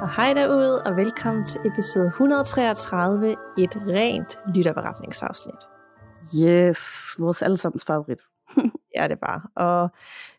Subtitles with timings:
[0.00, 5.62] Og hej derude, og velkommen til episode 133, et rent lytterberetningsafsnit.
[6.42, 6.80] Yes,
[7.18, 8.18] vores allesammens favorit.
[8.96, 9.42] ja, det er bare.
[9.54, 9.90] Og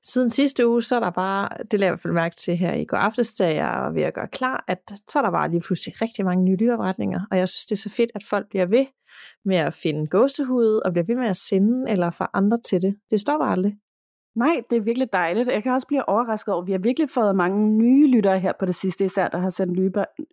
[0.01, 2.57] siden sidste uge, så er der bare, det lader jeg i hvert fald mærke til
[2.57, 5.31] her i går aftes, da jeg er ved at gøre klar, at så er der
[5.31, 8.23] bare lige pludselig rigtig mange nye lytterberetninger, og jeg synes, det er så fedt, at
[8.23, 8.85] folk bliver ved
[9.45, 12.95] med at finde gåsehud, og bliver ved med at sende eller få andre til det.
[13.11, 13.77] Det stopper aldrig.
[14.37, 15.47] Nej, det er virkelig dejligt.
[15.47, 18.53] Jeg kan også blive overrasket over, at vi har virkelig fået mange nye lyttere her
[18.59, 19.79] på det sidste, især der har sendt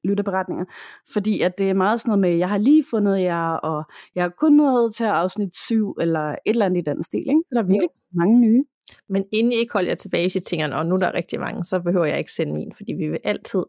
[0.04, 0.64] lytterberetninger.
[1.12, 3.84] Fordi at det er meget sådan noget med, jeg har lige fundet jer, og
[4.14, 7.18] jeg har kun nået til afsnit 7, eller et eller andet i den stil.
[7.18, 7.42] Ikke?
[7.48, 8.18] Så der er virkelig ja.
[8.18, 8.64] mange nye.
[9.08, 11.64] Men inden I ikke holder jer tilbage til tingene, og nu er der rigtig mange,
[11.64, 13.62] så behøver jeg ikke sende min, fordi vi vil altid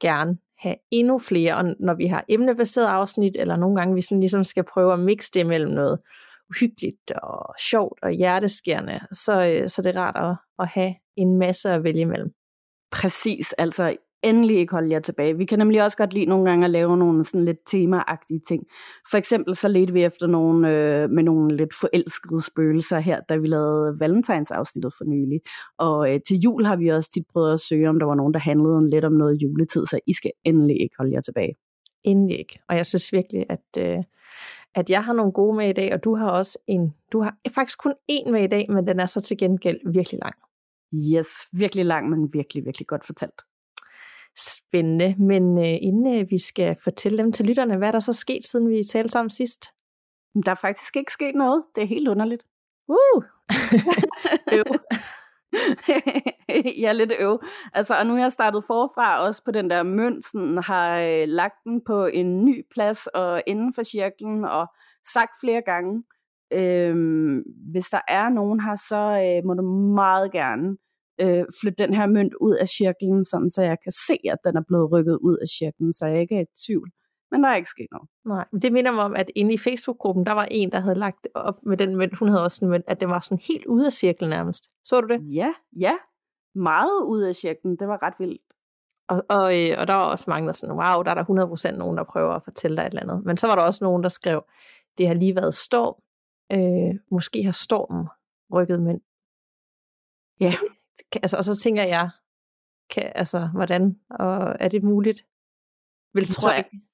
[0.00, 4.20] gerne have endnu flere, og når vi har emnebaseret afsnit, eller nogle gange vi sådan
[4.20, 5.98] ligesom skal prøve at mixe det mellem noget
[6.50, 11.38] uhyggeligt og sjovt og hjerteskærende, så, øh, så det er rart at, at have en
[11.38, 12.30] masse at vælge imellem.
[12.92, 15.36] Præcis, altså endelig ikke holde jer tilbage.
[15.36, 18.62] Vi kan nemlig også godt lide nogle gange at lave nogle sådan lidt temaagtige ting.
[19.10, 23.36] For eksempel så ledte vi efter nogle, øh, med nogle lidt forelskede spøgelser her, da
[23.36, 25.40] vi lavede Valentines-afsnittet for nylig.
[25.78, 28.34] Og øh, til jul har vi også tit prøvet at søge, om der var nogen,
[28.34, 31.54] der handlede lidt om noget juletid, så I skal endelig ikke holde jer tilbage.
[32.04, 32.60] Endelig ikke.
[32.68, 33.88] Og jeg synes virkelig, at...
[33.88, 34.02] Øh
[34.78, 37.36] at jeg har nogle gode med i dag, og du har også en, du har
[37.54, 40.34] faktisk kun en med i dag, men den er så til gengæld virkelig lang.
[40.94, 43.42] Yes, virkelig lang, men virkelig, virkelig godt fortalt.
[44.36, 48.12] Spændende, men øh, inden øh, vi skal fortælle dem til lytterne, hvad er der så
[48.12, 49.64] sket, siden vi talte sammen sidst?
[50.44, 51.64] Der er faktisk ikke sket noget.
[51.74, 52.46] Det er helt underligt.
[52.88, 53.22] Uh!
[56.82, 57.40] jeg er lidt øv.
[57.74, 60.24] Altså, og nu har jeg startet forfra også på den der mønt,
[60.66, 64.66] har øh, lagt den på en ny plads og inden for cirklen, og
[65.14, 66.04] sagt flere gange,
[66.52, 66.96] øh,
[67.72, 69.62] hvis der er nogen her, så øh, må du
[69.94, 70.76] meget gerne
[71.20, 74.56] øh, flytte den her mønt ud af cirklen, sådan, så jeg kan se, at den
[74.56, 76.90] er blevet rykket ud af cirklen, så jeg ikke er i tvivl.
[77.30, 78.08] Men der er ikke sket noget.
[78.24, 81.28] Nej, det minder mig om, at inde i Facebook-gruppen, der var en, der havde lagt
[81.34, 83.86] op med den mønt, hun havde også en mønt, at det var sådan helt ude
[83.86, 84.64] af cirklen nærmest.
[84.84, 85.34] Så du det?
[85.34, 85.92] Ja, ja.
[86.54, 87.76] Meget ude af cirklen.
[87.76, 88.42] Det var ret vildt.
[89.08, 91.76] Og, og, øh, og der var også mange, der sådan, wow, der er der 100%
[91.76, 93.24] nogen, der prøver at fortælle dig et eller andet.
[93.24, 94.44] Men så var der også nogen, der skrev,
[94.98, 96.02] det har lige været storm.
[96.52, 98.08] Øh, måske har stormen
[98.52, 99.00] rykket mænd.
[100.40, 100.54] Ja.
[101.12, 102.10] Kan, altså, og så tænker jeg,
[102.90, 105.26] kan, altså, hvordan, og er det muligt?
[106.14, 106.86] Vil det tror jeg ikke.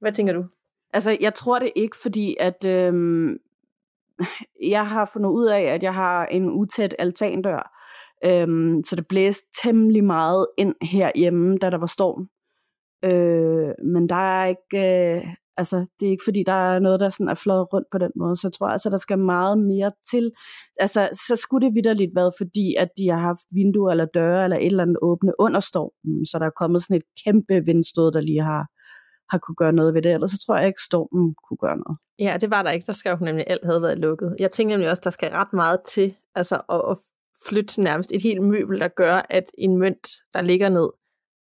[0.00, 0.44] Hvad tænker du?
[0.92, 3.36] Altså, jeg tror det ikke, fordi at øhm,
[4.62, 7.72] jeg har fundet ud af, at jeg har en utæt altandør.
[8.24, 12.28] Øhm, så det blæste temmelig meget ind herhjemme, da der var storm.
[13.04, 14.78] Øh, men der er ikke,
[15.16, 15.22] øh,
[15.56, 18.10] altså det er ikke fordi, der er noget, der sådan er flået rundt på den
[18.16, 20.32] måde, så jeg tror altså, der skal meget mere til.
[20.80, 24.56] Altså, så skulle det vidderligt være, fordi at de har haft vinduer eller døre eller
[24.56, 28.20] et eller andet åbne under stormen, så der er kommet sådan et kæmpe vindstød, der
[28.20, 28.66] lige har
[29.30, 31.96] har kunne gøre noget ved det, ellers så tror jeg ikke, stormen kunne gøre noget.
[32.18, 32.86] Ja, det var der ikke.
[32.86, 34.36] Der skrev hun nemlig, at alt havde været lukket.
[34.38, 36.98] Jeg tænker nemlig også, der skal ret meget til altså at, at
[37.48, 40.90] flytte nærmest et helt møbel, der gør, at en mønt, der ligger ned,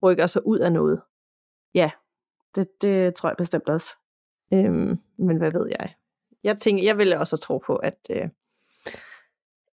[0.02, 1.00] rykker sig ud af noget.
[1.74, 1.90] Ja,
[2.54, 3.96] det, det tror jeg bestemt også.
[4.52, 5.94] Øhm, men hvad ved jeg?
[6.44, 8.28] Jeg tænker, jeg vil også tro på, at, øh,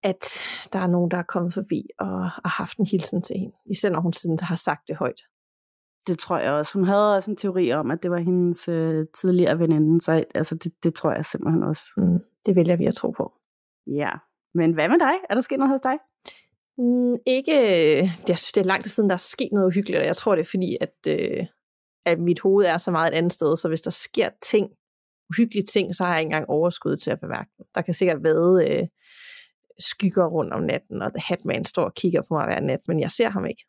[0.03, 0.23] at
[0.73, 3.55] der er nogen, der er kommet forbi og har haft en hilsen til hende.
[3.65, 5.21] Især når hun siden har sagt det højt
[6.07, 6.73] det tror jeg også.
[6.73, 10.55] Hun havde også en teori om, at det var hendes øh, tidligere veninde, så altså,
[10.55, 11.83] det, det tror jeg simpelthen også.
[11.97, 13.33] Mm, det vælger vi at tro på.
[13.87, 14.11] Ja,
[14.53, 15.13] men hvad med dig?
[15.29, 15.97] Er der sket noget hos dig?
[16.77, 17.55] Mm, ikke,
[18.27, 20.35] jeg synes det er lang tid siden, der er sket noget uhyggeligt, og jeg tror
[20.35, 21.45] det er fordi, at, øh,
[22.05, 24.69] at mit hoved er så meget et andet sted, så hvis der sker ting,
[25.29, 27.65] uhyggelige ting, så har jeg ikke engang overskud til at bemærke dem.
[27.75, 28.87] Der kan sikkert være øh,
[29.79, 32.99] skygger rundt om natten, og The Hatman står og kigger på mig hver nat, men
[32.99, 33.63] jeg ser ham ikke.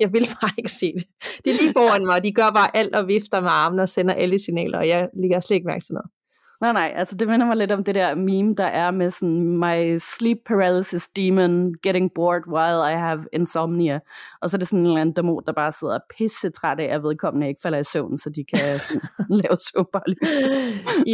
[0.00, 1.04] Jeg vil bare ikke se det.
[1.44, 3.88] Det er lige foran mig, og de gør bare alt og vifter med armene og
[3.88, 6.10] sender alle signaler, og jeg ligger slet ikke mærke til noget.
[6.60, 9.58] Nej, nej, altså det minder mig lidt om det der meme, der er med sådan,
[9.58, 14.00] my sleep paralysis demon getting bored while I have insomnia.
[14.42, 16.94] Og så er det sådan en eller anden dæmon, der bare sidder pisse træt af,
[16.94, 19.00] at vedkommende ikke falder i søvn, så de kan sådan,
[19.42, 20.42] lave søvnparalyse.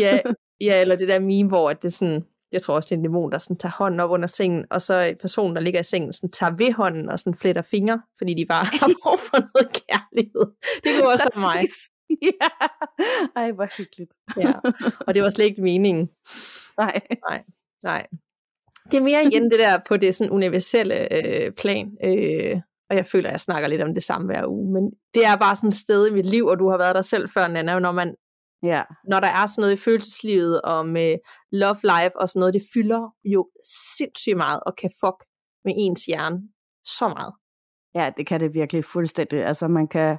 [0.03, 0.19] ja,
[0.61, 3.03] ja, eller det der meme, hvor det er sådan, jeg tror også, det er en
[3.03, 6.13] dæmon, der sådan tager hånden op under sengen, og så personen, der ligger i sengen,
[6.13, 9.83] sådan tager ved hånden og sådan fletter fingre, fordi de bare har brug for noget
[9.89, 10.47] kærlighed.
[10.85, 11.65] Det går også for mig.
[12.31, 12.49] ja.
[13.37, 14.13] Ej, hvor hyggeligt.
[14.37, 14.53] ja.
[15.07, 16.09] Og det var slet ikke meningen.
[16.79, 17.01] Nej.
[17.29, 17.45] Nej,
[17.85, 18.07] nej.
[18.91, 22.61] Det er mere igen det der på det sådan universelle øh, plan, øh,
[22.91, 25.37] og jeg føler, at jeg snakker lidt om det samme hver uge, men det er
[25.37, 27.79] bare sådan et sted i mit liv, og du har været der selv før, Nana,
[27.79, 28.15] når man
[28.67, 28.83] Ja.
[29.09, 31.17] når der er sådan noget i følelseslivet og med
[31.53, 33.51] love life og sådan noget, det fylder jo
[33.97, 35.19] sindssygt meget og kan fuck
[35.65, 36.39] med ens hjerne
[36.85, 37.33] så meget.
[37.95, 39.47] Ja, det kan det virkelig fuldstændig.
[39.47, 40.17] Altså man kan,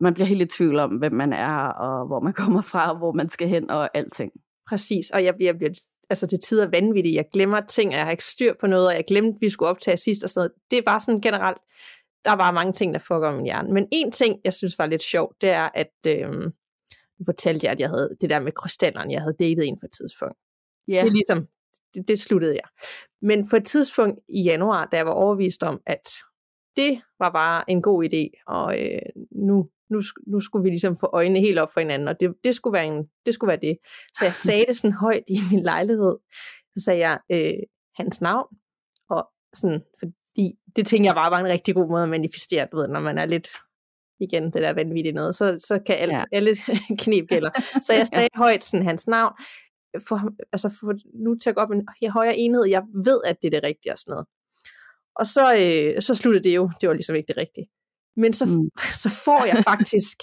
[0.00, 2.98] man bliver helt i tvivl om, hvem man er, og hvor man kommer fra, og
[2.98, 4.32] hvor man skal hen, og alting.
[4.68, 5.72] Præcis, og jeg bliver, bliver
[6.10, 7.14] altså til tider vanvittig.
[7.14, 9.48] Jeg glemmer ting, og jeg har ikke styr på noget, og jeg glemte, at vi
[9.48, 10.52] skulle optage sidst og sådan noget.
[10.70, 11.58] Det bare sådan generelt,
[12.24, 13.72] der var mange ting, der fucker min hjerne.
[13.72, 16.52] Men en ting, jeg synes var lidt sjovt, det er, at øh,
[17.20, 19.86] nu fortalte jeg, at jeg havde det der med krystallerne, jeg havde datet en på
[19.86, 20.38] et tidspunkt.
[20.88, 21.00] Ja.
[21.00, 21.48] Det er ligesom,
[21.94, 22.68] det, det sluttede jeg.
[23.22, 26.08] Men på et tidspunkt i januar, da jeg var overvist om, at
[26.76, 28.98] det var bare en god idé, og øh,
[29.30, 32.54] nu, nu, nu skulle vi ligesom få øjnene helt op for hinanden, og det, det,
[32.54, 33.78] skulle være en, det skulle være det.
[34.16, 36.16] Så jeg sagde det sådan højt i min lejlighed.
[36.76, 37.62] Så sagde jeg øh,
[37.96, 38.48] hans navn,
[39.10, 42.76] og sådan, fordi det tænkte jeg bare var en rigtig god måde at manifestere, du
[42.76, 43.48] ved, når man er lidt
[44.20, 46.18] igen det der vanvittige noget, så, så kan alle, Ja.
[46.32, 46.36] ja.
[46.36, 46.56] alle
[47.02, 47.50] knep gælder.
[47.82, 49.32] Så jeg sagde højt sådan hans navn,
[50.08, 50.20] for,
[50.52, 50.94] altså for
[51.24, 53.92] nu til at gå op en højere enhed, jeg ved, at det er det rigtige
[53.92, 54.26] og sådan noget.
[55.16, 57.66] Og så, øh, så sluttede det jo, det var ligesom ikke det rigtige.
[58.16, 58.68] Men så, Mm.
[59.02, 60.16] så får jeg faktisk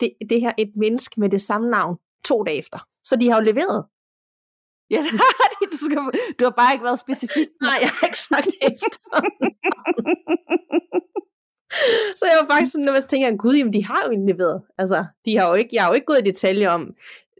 [0.00, 2.78] det, det her et menneske med det samme navn to dage efter.
[3.04, 3.84] Så de har jo leveret.
[4.90, 5.02] Ja,
[5.60, 5.98] det du, skal,
[6.38, 7.48] du har bare ikke været specifik.
[7.62, 9.00] Nej, jeg har ikke sagt efter.
[12.18, 14.62] Så jeg var faktisk sådan, når jeg tænker, gud, jamen, de har jo egentlig været.
[14.78, 16.94] Altså, de har jo ikke, jeg har jo ikke gået i detaljer om,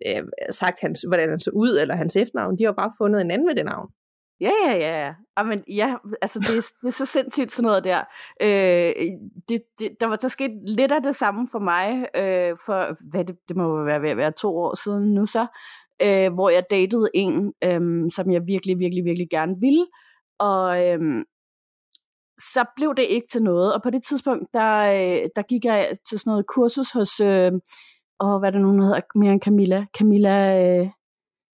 [0.06, 2.58] øh, sagt, hans, hvordan han så ud, eller hans efternavn.
[2.58, 3.88] De har bare fundet en anden med det navn.
[4.40, 5.14] Ja, ja, ja, ja.
[5.36, 8.00] Ah, men ja, altså det er, det er så sindssygt sådan noget der.
[8.40, 8.94] Øh,
[9.48, 13.24] det, det, der, var, der skete lidt af det samme for mig, øh, for hvad
[13.24, 15.46] det, det må være ved at være to år siden nu så,
[16.02, 19.86] øh, hvor jeg datede en, øh, som jeg virkelig, virkelig, virkelig gerne ville.
[20.38, 21.24] Og øh,
[22.54, 23.74] så blev det ikke til noget.
[23.74, 27.52] Og på det tidspunkt, der, øh, der gik jeg til sådan noget kursus hos, øh,
[28.18, 30.88] og hvad er det nu, hun hedder, mere end Camilla, Camilla, øh,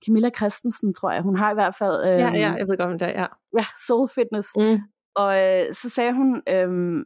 [0.06, 1.22] Camilla Christensen, tror jeg.
[1.22, 2.04] Hun har i hvert fald...
[2.04, 3.20] Øh, Ja, ja, jeg ved godt, om det er.
[3.20, 3.26] Ja.
[3.58, 4.48] ja, soul fitness.
[4.56, 4.78] Mm.
[5.14, 7.04] Og øh, så sagde hun, øhm,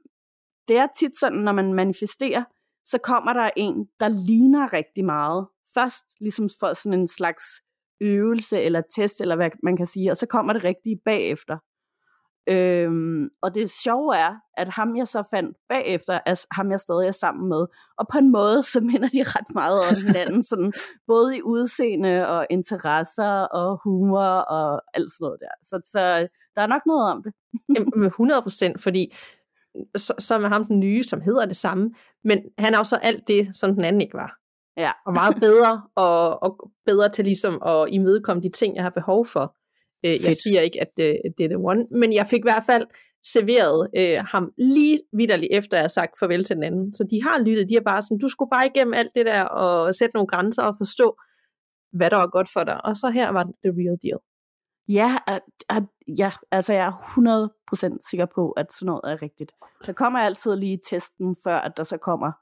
[0.68, 2.44] det er tit sådan, når man manifesterer,
[2.86, 5.46] så kommer der en, der ligner rigtig meget.
[5.74, 7.44] Først ligesom for sådan en slags
[8.00, 11.58] øvelse eller test, eller hvad man kan sige, og så kommer det rigtige bagefter.
[12.48, 17.06] Øhm, og det sjove er, at ham jeg så fandt bagefter, er ham jeg stadig
[17.06, 17.66] er sammen med.
[17.98, 20.72] Og på en måde, så minder de ret meget om hinanden, sådan,
[21.06, 25.54] både i udseende og interesser og humor og alt sådan noget der.
[25.62, 27.32] Så, så der er nok noget om det.
[27.74, 29.14] Jamen, med 100 procent, fordi
[29.96, 31.90] så, så er ham den nye, som hedder det samme,
[32.24, 34.38] men han er jo så alt det, som den anden ikke var.
[34.76, 34.90] Ja.
[35.06, 39.26] Og meget bedre, og, og bedre til ligesom at imødekomme de ting, jeg har behov
[39.26, 39.56] for.
[40.04, 42.64] Øh, jeg siger ikke, at det, det er the one, men jeg fik i hvert
[42.66, 42.86] fald
[43.24, 46.94] serveret øh, ham lige vidderligt efter, jeg har sagt farvel til den anden.
[46.94, 49.42] Så de har lyttet, de er bare sådan, du skulle bare igennem alt det der,
[49.42, 51.16] og sætte nogle grænser og forstå,
[51.92, 52.84] hvad der var godt for dig.
[52.84, 54.18] Og så her var det the real deal.
[54.88, 55.18] Ja,
[56.18, 59.52] ja, altså jeg er 100% sikker på, at sådan noget er rigtigt.
[59.86, 62.32] Der kommer altid lige testen, før at der så kommer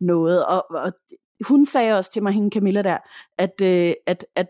[0.00, 0.46] noget.
[0.46, 0.92] Og, og
[1.48, 2.98] hun sagde også til mig, hende Camilla der,
[3.38, 4.46] at, øh, at, at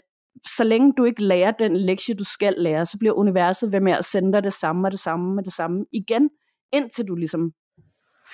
[0.46, 3.92] så længe du ikke lærer den lektie, du skal lære, så bliver universet ved med
[3.92, 6.30] at sende dig det samme og det samme og det samme igen,
[6.72, 7.52] indtil du ligesom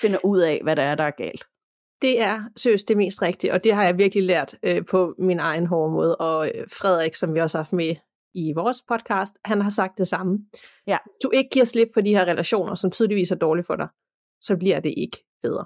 [0.01, 1.45] finder ud af, hvad der er, der er galt.
[2.03, 5.41] Det er seriøst det mest rigtige, og det har jeg virkelig lært øh, på min
[5.41, 6.17] egen hårde måde.
[6.17, 7.97] Og øh, Frederik, som vi også har haft med
[8.35, 10.39] i vores podcast, han har sagt det samme.
[10.87, 10.99] Ja.
[11.23, 13.89] Du ikke giver slip på de her relationer, som tydeligvis er dårlige for dig,
[14.41, 15.65] så bliver det ikke bedre.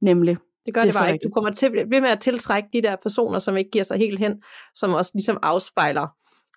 [0.00, 0.36] Nemlig.
[0.68, 1.24] Det gør Det det, bare ikke.
[1.24, 4.18] Du kommer til ved med at tiltrække de der personer, som ikke giver sig helt
[4.18, 4.42] hen,
[4.74, 6.06] som også ligesom afspejler,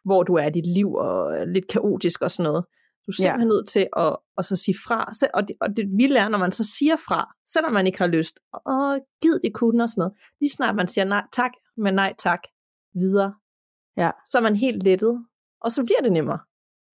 [0.05, 2.65] hvor du er i dit liv, og er lidt kaotisk og sådan noget.
[3.05, 3.23] Du er Ja.
[3.23, 5.11] simpelthen nødt til at, at så sige fra.
[5.33, 8.07] Og det, og det vilde er, når man så siger fra, selvom man ikke har
[8.07, 10.13] lyst, og gid det kunne og sådan noget.
[10.41, 12.39] Lige snart man siger nej tak, men nej tak,
[13.01, 13.33] videre,
[13.97, 14.11] Ja.
[14.31, 15.25] så er man helt lettet,
[15.61, 16.39] og så bliver det nemmere.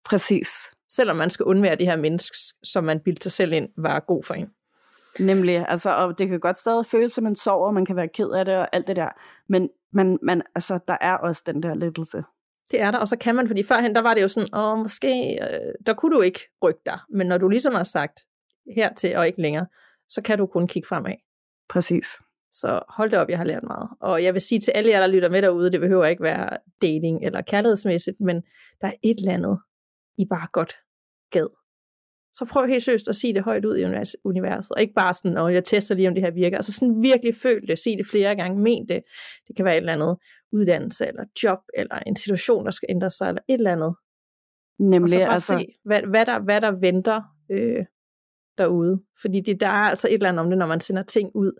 [0.05, 0.49] Præcis.
[0.91, 4.23] Selvom man skal undvære det her menneske, som man bildte sig selv ind, var god
[4.23, 4.49] for en.
[5.21, 8.31] Nemlig, altså, og det kan godt stadig føles som sorg, og man kan være ked
[8.31, 9.09] af det og alt det der.
[9.49, 12.23] Men man, man, altså, der er også den der lettelse.
[12.71, 14.79] Det er der, og så kan man, fordi førhen, der var det jo sådan, åh,
[14.79, 18.21] måske, øh, der kunne du ikke rykke dig, men når du ligesom har sagt
[18.77, 19.67] hertil og ikke længere,
[20.09, 21.15] så kan du kun kigge fremad.
[21.69, 22.07] Præcis.
[22.53, 23.89] Så hold det op, jeg har lært meget.
[24.01, 26.59] Og jeg vil sige til alle jer, der lytter med derude, det behøver ikke være
[26.83, 28.37] dating eller kærlighedsmæssigt, men
[28.81, 29.59] der er et eller andet,
[30.19, 30.73] I bare godt
[31.31, 31.49] gad.
[32.39, 33.85] Så prøv helt seriøst at sige det højt ud i
[34.25, 36.57] universet, og ikke bare sådan, at jeg tester lige, om det her virker.
[36.57, 39.03] Altså sådan virkelig føl det, sig det flere gange, men det.
[39.49, 40.17] Det kan være et eller andet
[40.53, 43.95] uddannelse, eller job, eller en situation, der skal ændre sig, eller et eller andet.
[44.79, 45.59] Nemlig, og så bare altså...
[45.59, 47.85] se, hvad, hvad, der, hvad der venter øh,
[48.59, 49.03] derude.
[49.21, 51.53] Fordi det, der er altså et eller andet om det, når man sender ting ud,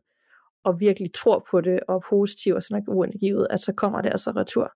[0.65, 3.73] og virkelig tror på det, og er positiv, og sådan god energi ud, at så
[3.73, 4.73] kommer det altså retur.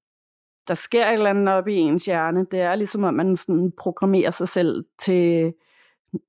[0.69, 2.47] Der sker et eller andet op i ens hjerne.
[2.51, 5.53] Det er ligesom, at man sådan programmerer sig selv til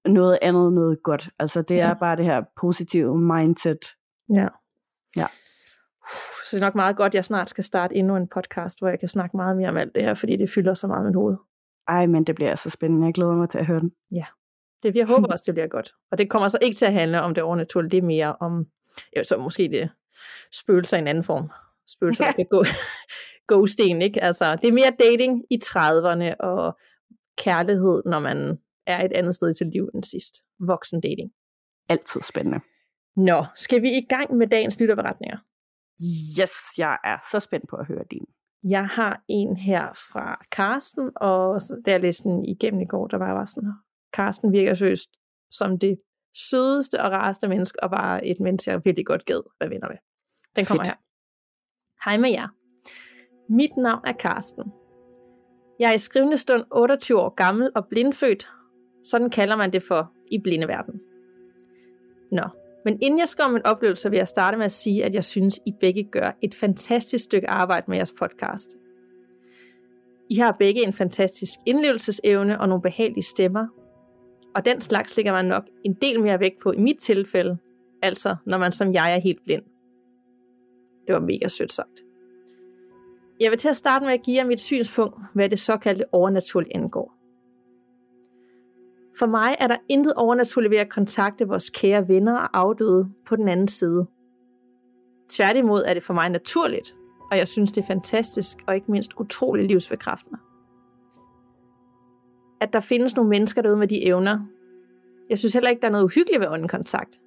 [0.05, 1.29] noget andet, noget godt.
[1.39, 1.89] Altså det ja.
[1.89, 3.79] er bare det her positive mindset.
[4.33, 4.47] Ja.
[5.17, 5.25] Ja.
[6.45, 8.89] Så det er nok meget godt, at jeg snart skal starte endnu en podcast, hvor
[8.89, 11.13] jeg kan snakke meget mere om alt det her, fordi det fylder så meget med
[11.13, 11.39] hovedet.
[11.87, 13.05] Ej, men det bliver så spændende.
[13.05, 13.91] Jeg glæder mig til at høre den.
[14.11, 14.25] Ja.
[14.83, 15.91] Det, jeg håber også, det bliver godt.
[16.11, 17.91] Og det kommer så ikke til at handle om det overnaturlige.
[17.91, 18.65] Det er mere om,
[19.17, 19.89] jo, så måske det
[20.53, 21.49] spøgelser i en anden form.
[21.87, 22.47] Spøgelser, der kan
[23.47, 24.23] gå, sten, ikke?
[24.23, 26.77] Altså, det er mere dating i 30'erne og
[27.37, 28.59] kærlighed, når man
[28.91, 30.33] er et andet sted i sit liv end sidst.
[30.59, 31.31] Voksen dating.
[31.89, 32.59] Altid spændende.
[33.15, 35.37] Nå, skal vi i gang med dagens lytterberetninger?
[36.39, 38.25] Yes, jeg er så spændt på at høre din.
[38.63, 43.17] Jeg har en her fra Karsten, og da jeg læste den igennem i går, der
[43.17, 43.73] var jeg bare sådan,
[44.13, 45.09] Karsten virker søst
[45.51, 45.99] som det
[46.49, 49.97] sødeste og rareste menneske, og bare et menneske, jeg virkelig godt gad være venner med.
[50.55, 50.95] Den kommer Fedt.
[50.95, 52.09] her.
[52.09, 52.47] Hej med jer.
[53.49, 54.71] Mit navn er Karsten.
[55.79, 58.49] Jeg er i skrivende stund 28 år gammel og blindfødt.
[59.03, 61.01] Sådan kalder man det for i blindeverden.
[62.31, 62.43] Nå,
[62.85, 65.23] men inden jeg skal om en oplevelse, vil jeg starte med at sige, at jeg
[65.23, 68.77] synes, I begge gør et fantastisk stykke arbejde med jeres podcast.
[70.29, 73.67] I har begge en fantastisk indlevelsesevne og nogle behagelige stemmer,
[74.55, 77.57] og den slags ligger man nok en del mere vægt på i mit tilfælde,
[78.01, 79.63] altså når man som jeg er helt blind.
[81.07, 82.01] Det var mega sødt sagt.
[83.39, 86.75] Jeg vil til at starte med at give jer mit synspunkt, hvad det såkaldte overnaturligt
[86.75, 87.20] angår.
[89.19, 93.35] For mig er der intet overnaturligt ved at kontakte vores kære venner og afdøde på
[93.35, 94.07] den anden side.
[95.29, 96.95] Tværtimod er det for mig naturligt,
[97.31, 100.39] og jeg synes det er fantastisk og ikke mindst utrolig livsbekræftende.
[102.61, 104.39] At der findes nogle mennesker derude med de evner.
[105.29, 107.19] Jeg synes heller ikke, der er noget uhyggeligt ved åndekontakt.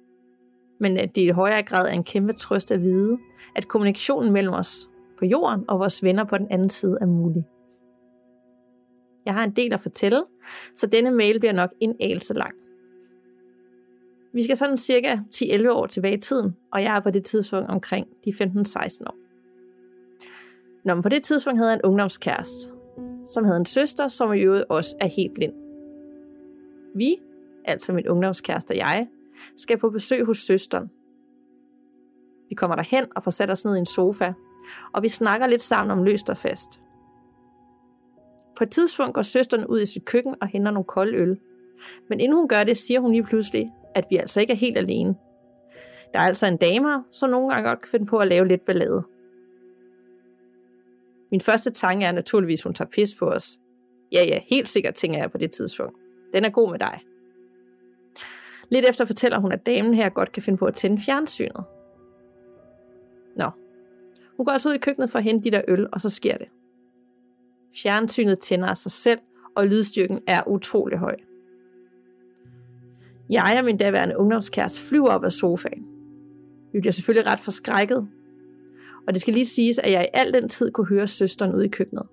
[0.79, 3.17] Men at det i højere grad er en kæmpe trøst at vide,
[3.55, 4.89] at kommunikationen mellem os
[5.19, 7.43] på jorden og vores venner på den anden side er mulig.
[9.25, 10.23] Jeg har en del at fortælle,
[10.75, 12.53] så denne mail bliver nok en ælse lang.
[14.33, 17.69] Vi skal sådan cirka 10-11 år tilbage i tiden, og jeg er på det tidspunkt
[17.69, 18.43] omkring de 15-16
[19.07, 19.15] år.
[20.85, 22.73] Nå, men på det tidspunkt havde jeg en ungdomskæreste,
[23.27, 25.53] som havde en søster, som i øvrigt også er helt blind.
[26.95, 27.17] Vi,
[27.65, 29.07] altså min ungdomskæreste og jeg,
[29.57, 30.91] skal på besøg hos søsteren.
[32.49, 34.33] Vi kommer derhen og får sat os ned i en sofa,
[34.93, 36.81] og vi snakker lidt sammen om løst og fast.
[38.57, 41.39] På et tidspunkt går søsteren ud i sit køkken og henter nogle kolde øl.
[42.07, 44.77] Men inden hun gør det, siger hun lige pludselig, at vi altså ikke er helt
[44.77, 45.15] alene.
[46.13, 48.47] Der er altså en dame her, som nogle gange godt kan finde på at lave
[48.47, 49.03] lidt ballade.
[51.31, 53.59] Min første tanke er naturligvis, at hun tager pis på os.
[54.11, 55.97] Ja, ja, helt sikkert tænker jeg på det tidspunkt.
[56.33, 56.99] Den er god med dig.
[58.69, 61.63] Lidt efter fortæller hun, at damen her godt kan finde på at tænde fjernsynet.
[63.35, 63.49] Nå.
[64.37, 66.37] Hun går altså ud i køkkenet for at hente de der øl, og så sker
[66.37, 66.47] det.
[67.81, 69.19] Fjernsynet tænder af sig selv,
[69.55, 71.15] og lydstyrken er utrolig høj.
[73.29, 75.85] Jeg og min daværende ungdomskæreste flyver op af sofaen.
[76.73, 78.07] Vi bliver selvfølgelig ret forskrækket,
[79.07, 81.65] og det skal lige siges, at jeg i al den tid kunne høre søsteren ude
[81.65, 82.05] i køkkenet.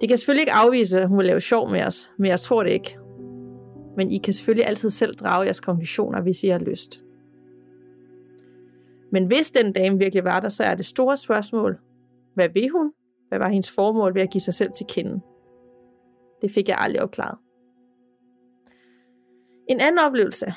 [0.00, 2.62] Det kan selvfølgelig ikke afvise, at hun vil lave sjov med os, men jeg tror
[2.62, 2.98] det ikke.
[3.96, 7.04] Men I kan selvfølgelig altid selv drage jeres konklusioner, hvis I har lyst.
[9.12, 11.78] Men hvis den dame virkelig var der, så er det store spørgsmål,
[12.34, 12.92] hvad vil hun?
[13.28, 15.20] Hvad var hendes formål ved at give sig selv til kende?
[16.42, 17.38] Det fik jeg aldrig opklaret.
[19.68, 20.54] En anden oplevelse,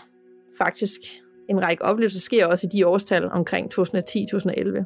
[0.58, 1.02] faktisk
[1.50, 4.84] en række oplevelser, sker også i de årstal omkring 2010-2011.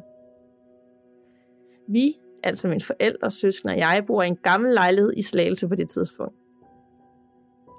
[1.88, 5.74] Vi, altså mine forældre, søskende og jeg, bor i en gammel lejlighed i Slagelse på
[5.74, 6.34] det tidspunkt.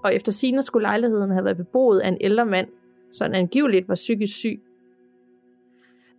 [0.04, 2.68] Og efter sine skulle lejligheden have været beboet af en ældre mand,
[3.12, 4.62] som angiveligt var psykisk syg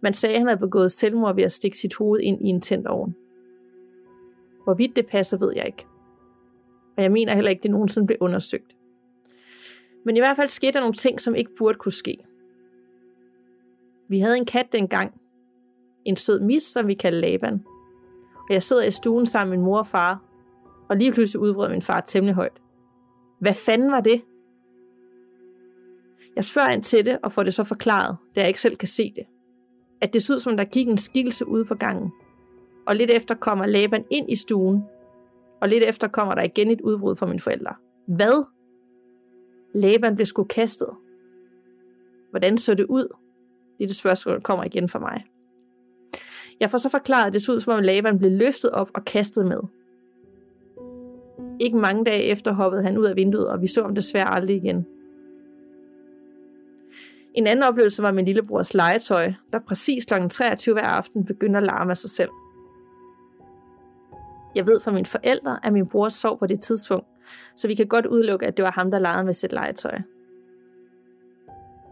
[0.00, 2.61] man sagde, at han havde begået selvmord ved at stikke sit hoved ind i en
[2.61, 3.14] tændt ovn.
[4.64, 5.87] Hvorvidt det passer, ved jeg ikke.
[6.97, 8.76] Og jeg mener heller ikke, det nogensinde blev undersøgt.
[10.04, 12.19] Men i hvert fald skete der nogle ting, som ikke burde kunne ske.
[14.09, 15.21] Vi havde en kat dengang.
[16.04, 17.64] En sød mis, som vi kaldte Laban.
[18.49, 20.23] Og jeg sidder i stuen sammen med min mor og far.
[20.88, 22.61] Og lige pludselig udbrød min far temmelig højt.
[23.38, 24.23] Hvad fanden var det?
[26.37, 28.88] Jeg spørger ind til det, og får det så forklaret, da jeg ikke selv kan
[28.88, 29.25] se det.
[30.00, 32.12] At det så ud som, der gik en skikkelse ude på gangen.
[32.87, 34.85] Og lidt efter kommer Laban ind i stuen,
[35.61, 37.75] og lidt efter kommer der igen et udbrud fra mine forældre.
[38.07, 38.45] Hvad?
[39.75, 40.88] Laban blev sgu kastet.
[42.30, 43.09] Hvordan så det ud?
[43.78, 45.25] Det er det spørgsmål, der kommer igen for mig.
[46.61, 49.04] Jeg får så forklaret, at det så ud som om Laban blev løftet op og
[49.04, 49.61] kastet med.
[51.61, 54.57] Ikke mange dage efter hoppede han ud af vinduet, og vi så ham desværre aldrig
[54.57, 54.87] igen.
[57.34, 60.14] En anden oplevelse var min lillebrors legetøj, der præcis kl.
[60.30, 62.30] 23 hver aften begyndte at larme af sig selv.
[64.54, 67.06] Jeg ved fra mine forældre, at min bror sov på det tidspunkt,
[67.56, 69.99] så vi kan godt udelukke, at det var ham, der legede med sit legetøj.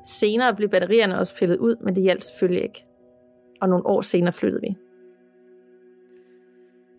[0.05, 2.85] Senere blev batterierne også pillet ud, men det hjalp selvfølgelig ikke.
[3.61, 4.77] Og nogle år senere flyttede vi.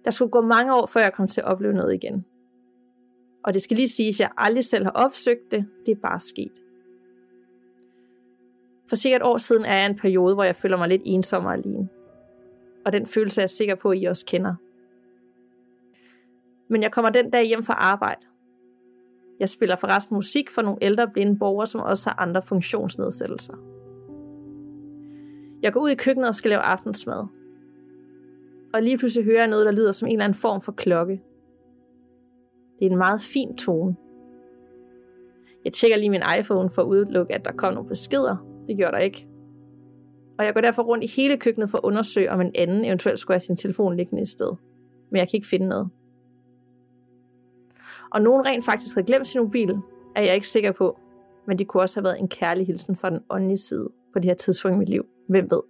[0.05, 2.25] Der skulle gå mange år, før jeg kom til at opleve noget igen.
[3.43, 5.65] Og det skal lige siges, at jeg aldrig selv har opsøgt det.
[5.85, 6.51] Det er bare sket.
[8.89, 11.45] For cirka et år siden er jeg en periode, hvor jeg føler mig lidt ensom
[11.45, 11.89] og alene.
[12.85, 14.55] Og den følelse er jeg sikker på, at I også kender.
[16.67, 18.21] Men jeg kommer den dag hjem fra arbejde.
[19.39, 23.53] Jeg spiller forresten musik for nogle ældre blinde borgere, som også har andre funktionsnedsættelser.
[25.61, 27.25] Jeg går ud i køkkenet og skal lave aftensmad.
[28.73, 31.21] Og lige pludselig hører jeg noget, der lyder som en eller anden form for klokke.
[32.79, 33.95] Det er en meget fin tone.
[35.65, 38.48] Jeg tjekker lige min iPhone for at udelukke, at der kom nogle beskeder.
[38.69, 39.27] Det gjorde der ikke.
[40.37, 43.19] Og jeg går derfor rundt i hele køkkenet for at undersøge, om en anden eventuelt
[43.19, 44.55] skulle have sin telefon liggende i sted.
[45.09, 45.89] Men jeg kan ikke finde noget.
[48.09, 49.77] Og nogen rent faktisk havde glemt sin mobil,
[50.15, 50.99] er jeg ikke sikker på.
[51.47, 54.25] Men det kunne også have været en kærlig hilsen fra den åndelige side på det
[54.25, 55.05] her tidspunkt i mit liv.
[55.27, 55.61] Hvem ved?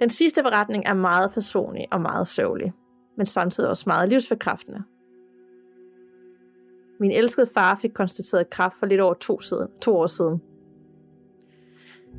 [0.00, 2.72] Den sidste beretning er meget personlig og meget sørgelig,
[3.16, 4.84] men samtidig også meget livsforkræftende.
[7.00, 10.42] Min elskede far fik konstateret kræft for lidt over to, siden, to år siden.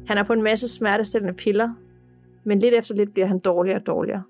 [0.07, 1.69] Han er på en masse smertestillende piller,
[2.43, 4.23] men lidt efter lidt bliver han dårligere og dårligere.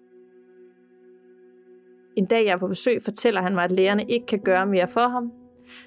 [2.16, 4.88] En dag jeg er på besøg, fortæller han mig, at lægerne ikke kan gøre mere
[4.88, 5.32] for ham,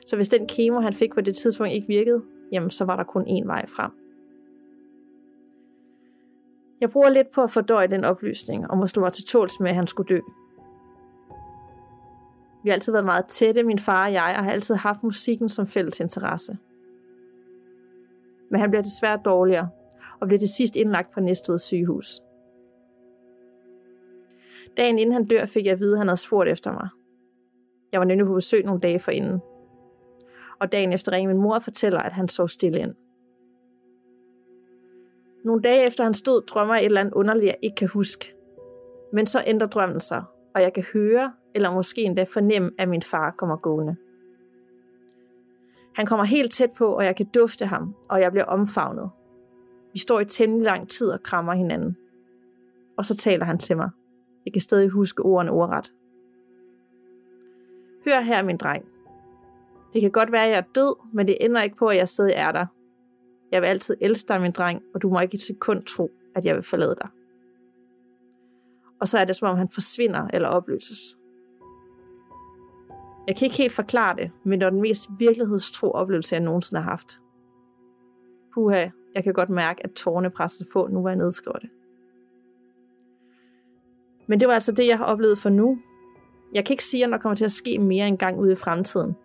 [0.07, 2.23] så hvis den kemo, han fik på det tidspunkt, ikke virkede,
[2.53, 3.91] jamen så var der kun én vej frem.
[6.81, 9.68] Jeg bruger lidt på at fordøje den oplysning, og må slå mig til tåls med,
[9.68, 10.21] at han skulle dø.
[12.62, 15.49] Vi har altid været meget tætte, min far og jeg, og har altid haft musikken
[15.49, 16.59] som fælles interesse.
[18.51, 19.68] Men han bliver desværre dårligere,
[20.21, 22.21] og bliver til sidst indlagt på Næstved sygehus.
[24.77, 26.88] Dagen inden han dør, fik jeg at vide, at han havde spurgt efter mig.
[27.92, 29.40] Jeg var nemlig på besøg nogle dage forinden.
[30.59, 32.94] Og dagen efter ringer min mor og fortæller, at han sov stille ind.
[35.44, 38.35] Nogle dage efter han stod, drømmer jeg et eller andet underligt, jeg ikke kan huske.
[39.12, 43.02] Men så ændrer drømmen sig, og jeg kan høre, eller måske endda fornemme, at min
[43.02, 43.96] far kommer gående.
[45.94, 49.11] Han kommer helt tæt på, og jeg kan dufte ham, og jeg bliver omfavnet.
[49.92, 51.96] Vi står i temmelig lang tid og krammer hinanden.
[52.96, 53.90] Og så taler han til mig.
[54.44, 55.92] Jeg kan stadig huske ordene ordret.
[58.04, 58.84] Hør her, min dreng.
[59.92, 62.08] Det kan godt være, at jeg er død, men det ændrer ikke på, at jeg
[62.08, 62.66] stadig er der.
[63.52, 66.44] Jeg vil altid elske dig, min dreng, og du må ikke et sekund tro, at
[66.44, 67.08] jeg vil forlade dig.
[69.00, 71.18] Og så er det, som om han forsvinder eller opløses.
[73.26, 76.82] Jeg kan ikke helt forklare det, men det er den mest virkelighedstro oplevelse, jeg nogensinde
[76.82, 77.20] har haft.
[78.54, 81.70] Puha, jeg kan godt mærke, at tårne presser på, nu var jeg nedskriver det.
[84.26, 85.78] Men det var altså det, jeg har oplevet for nu.
[86.54, 89.16] Jeg kan ikke sige, at der kommer til at ske mere engang ude i fremtiden.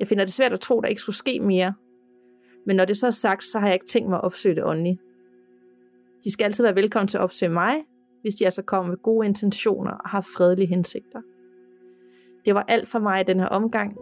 [0.00, 1.74] Jeg finder det svært at tro, at der ikke skulle ske mere.
[2.66, 4.64] Men når det så er sagt, så har jeg ikke tænkt mig at opsøge det
[4.64, 5.00] åndeligt.
[6.24, 7.74] De skal altid være velkommen til at opsøge mig,
[8.22, 11.20] hvis de altså kommer med gode intentioner og har fredelige hensigter.
[12.44, 13.96] Det var alt for mig i den her omgang.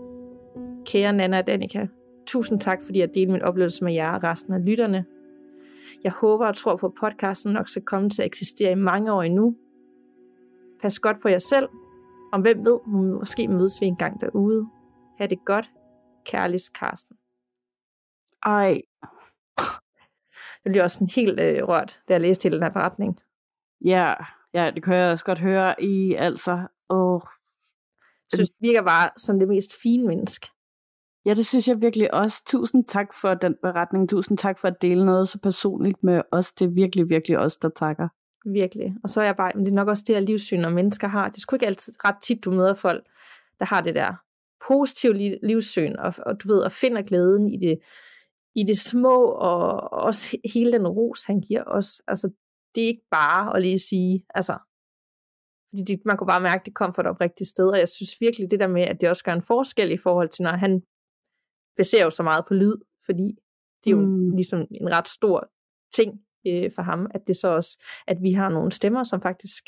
[0.87, 1.87] Kære Nana og Danika,
[2.27, 5.05] tusind tak, fordi jeg delte min oplevelse med jer og resten af lytterne.
[6.05, 9.13] Jeg håber og tror på, at podcasten nok skal komme til at eksistere i mange
[9.13, 9.57] år endnu.
[10.81, 11.69] Pas godt på jer selv,
[12.33, 12.79] om hvem ved,
[13.19, 14.67] måske mødes vi en gang derude.
[15.19, 15.71] Ha' det godt.
[16.27, 17.17] Kærligst Karsten.
[18.45, 18.83] Ej.
[20.65, 23.19] Jeg bliver også helt øh, rørt, da jeg læste hele den her beretning.
[23.85, 24.15] Ja,
[24.55, 26.67] ja, det kan jeg også godt høre i, altså.
[26.91, 27.21] Åh.
[28.33, 30.49] Jeg synes, det virker bare som det mest fine menneske.
[31.25, 32.43] Ja, det synes jeg virkelig også.
[32.47, 34.09] Tusind tak for den beretning.
[34.09, 36.53] Tusind tak for at dele noget så personligt med os.
[36.53, 38.09] Det er virkelig, virkelig os, der takker.
[38.45, 38.95] Virkelig.
[39.03, 41.09] Og så er jeg bare, men det er nok også det her livssyn, og mennesker
[41.09, 41.29] har.
[41.29, 43.05] Det er sgu ikke altid ret tit, du møder folk,
[43.59, 44.15] der har det der
[44.69, 47.79] positive livssyn, og, og du ved, og finder glæden i det,
[48.55, 52.03] i det små, og også hele den ros, han giver os.
[52.09, 52.31] Altså,
[52.75, 54.59] det er ikke bare at lige sige, altså,
[55.71, 57.89] fordi det, man kunne bare mærke, at det kom fra et oprigtigt sted, og jeg
[57.89, 60.51] synes virkelig det der med, at det også gør en forskel i forhold til, når
[60.51, 60.83] han
[61.77, 63.29] baserer jo så meget på lyd, fordi
[63.85, 64.31] det er jo Mm.
[64.31, 65.51] ligesom en ret stor
[65.95, 66.11] ting
[66.47, 69.65] øh, for ham, at det så også, at vi har nogle stemmer, som faktisk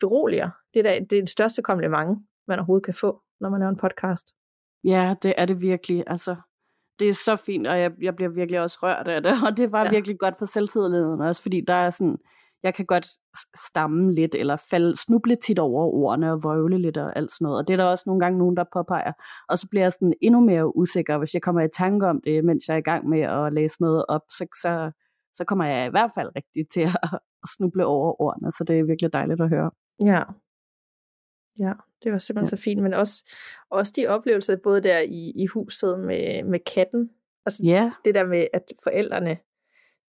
[0.00, 0.50] beroliger.
[0.74, 2.18] Det er, da, det er det største kompliment,
[2.48, 4.26] man overhovedet kan få, når man laver en podcast.
[4.84, 6.04] Ja, det er det virkelig.
[6.06, 6.36] Altså,
[6.98, 9.32] det er så fint, og jeg, jeg bliver virkelig også rørt af det.
[9.46, 9.90] Og det var Ja.
[9.90, 12.16] virkelig godt for selvtilliden også, fordi der er sådan,
[12.62, 13.06] jeg kan godt
[13.68, 17.58] stamme lidt, eller falde, snuble tit over ordene og vrøvle lidt og alt sådan noget.
[17.58, 19.12] Og det er der også nogle gange nogen, der påpeger.
[19.48, 22.44] Og så bliver jeg sådan endnu mere usikker, hvis jeg kommer i tanke om det,
[22.44, 24.90] mens jeg er i gang med at læse noget op, så, så,
[25.34, 27.18] så kommer jeg i hvert fald rigtig til at, at
[27.56, 28.52] snuble over ordene.
[28.52, 29.70] Så det er virkelig dejligt at høre.
[30.04, 30.22] Ja.
[31.58, 32.56] Ja, det var simpelthen ja.
[32.56, 33.36] så fint, men også,
[33.70, 37.10] også de oplevelser, både der i, i huset med, med katten,
[37.46, 39.38] altså Ja, det der med, at forældrene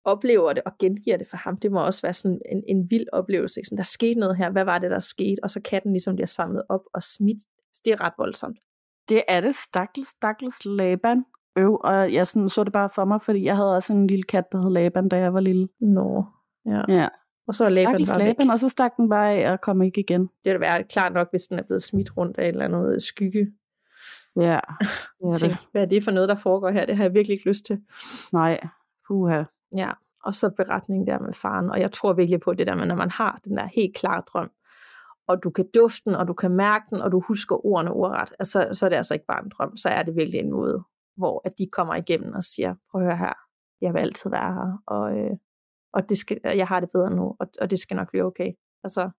[0.06, 3.06] oplever det og gengiver det for ham, det må også være sådan en, en vild
[3.14, 3.60] oplevelse.
[3.60, 3.68] Ikke?
[3.68, 5.44] Sådan, der skete noget her, hvad var det, der skete?
[5.44, 7.38] Og så katten ligesom bliver samlet op og smidt.
[7.86, 8.58] Det er ret voldsomt.
[9.10, 11.24] Det er det stakkels, stakkels Laban.
[11.58, 14.24] Øv, og jeg sådan, så det bare for mig, fordi jeg havde også en lille
[14.24, 15.68] kat, der hed Laban, da jeg var lille.
[15.80, 16.26] Nå,
[16.66, 16.82] ja.
[16.88, 17.08] Ja,
[17.48, 18.28] Og så er Laban bare væk.
[18.28, 20.22] Laban, og så stak den bare af og kom ikke igen.
[20.22, 23.02] Det vil være klart nok, hvis den er blevet smidt rundt af et eller andet
[23.04, 23.48] skygge.
[24.36, 24.60] Ja,
[25.20, 25.68] det er Tænk, det.
[25.72, 26.86] hvad er det for noget, der foregår her?
[26.86, 27.82] Det har jeg virkelig ikke lyst til.
[28.34, 28.68] Nej,
[29.08, 29.44] puha.
[29.78, 29.92] Ja,
[30.24, 31.70] og så beretningen der med faren.
[31.70, 34.24] Og jeg tror virkelig på det der med, når man har den der helt klare
[34.34, 34.52] drøm,
[35.28, 38.34] og du kan dufte den, og du kan mærke den, og du husker ordene ordret,
[38.40, 40.84] altså, så er det altså ikke bare en drøm, så er det virkelig en måde,
[41.18, 43.34] hvor at de kommer igennem og siger, prøv at høre her,
[43.82, 45.32] jeg vil altid være her, og, øh,
[45.94, 48.52] og det skal, jeg har det bedre nu, og, og det skal nok blive okay.
[48.84, 49.10] Altså,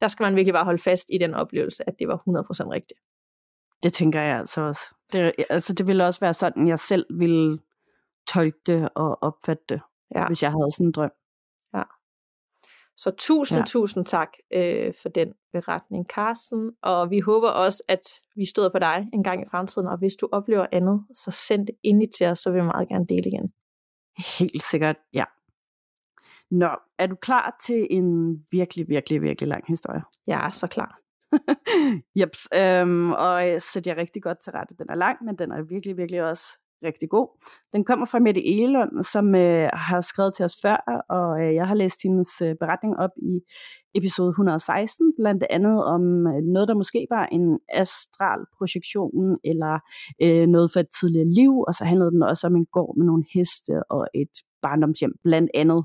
[0.00, 3.00] der skal man virkelig bare holde fast i den oplevelse, at det var 100% rigtigt.
[3.82, 4.94] Det tænker jeg altså også.
[5.12, 7.58] Det, altså, det ville også være sådan, jeg selv ville
[8.28, 9.80] tolke det og opfatte det,
[10.14, 10.26] Ja.
[10.26, 11.10] hvis jeg havde sådan en drøm.
[12.98, 13.60] Så tusind, ja.
[13.60, 13.64] Ja.
[13.66, 16.72] tusind tak øh, for den beretning, Carsten.
[16.82, 18.00] Og vi håber også, at
[18.36, 19.88] vi støder på dig en gang i fremtiden.
[19.88, 22.88] Og hvis du oplever andet, så send det endelig til os, så vil vi meget
[22.88, 23.52] gerne dele igen.
[24.38, 25.24] Helt sikkert, ja.
[26.50, 30.02] Nå, er du klar til en virkelig, virkelig, virkelig lang historie?
[30.26, 30.98] Jeg er så klar.
[32.20, 34.74] Jeps, øhm, og jeg sætter jer rigtig godt til rette.
[34.78, 37.28] Den er lang, men den er virkelig, virkelig også rigtig god.
[37.72, 40.76] Den kommer fra Mette Elund, som øh, har skrevet til os før,
[41.08, 43.40] og øh, jeg har læst hendes øh, beretning op i
[43.94, 49.78] episode 116, blandt andet om øh, noget, der måske var en astral projektion, eller
[50.22, 53.06] øh, noget for et tidligere liv, og så handlede den også om en gård med
[53.06, 55.84] nogle heste og et barndomshjem, blandt andet.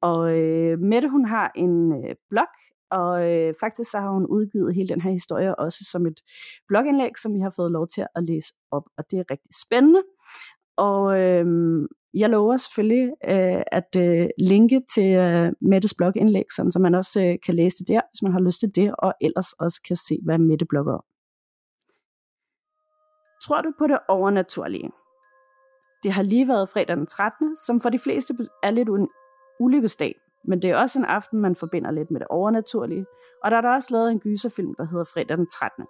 [0.00, 2.46] Og øh, Mette, hun har en øh, blog,
[2.90, 6.20] og øh, faktisk så har hun udgivet hele den her historie også som et
[6.68, 10.02] blogindlæg, som vi har fået lov til at læse op, og det er rigtig spændende.
[10.76, 11.46] Og øh,
[12.14, 17.22] jeg lover selvfølgelig øh, at øh, linke til øh, Mettes blogindlæg, sådan, så man også
[17.22, 19.96] øh, kan læse det der, hvis man har lyst til det, og ellers også kan
[19.96, 21.04] se, hvad Mette blogger om.
[23.42, 24.90] Tror du på det overnaturlige?
[26.02, 29.08] Det har lige været fredag den 13., som for de fleste er lidt en
[29.62, 33.06] ulykkesdag, men det er også en aften, man forbinder lidt med det overnaturlige,
[33.44, 35.86] og der er der også lavet en gyserfilm, der hedder Fredag den 13.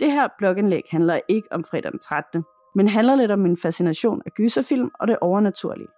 [0.00, 4.22] Det her blogindlæg handler ikke om fredag den 13., men handler lidt om min fascination
[4.26, 5.88] af gyserfilm og det overnaturlige.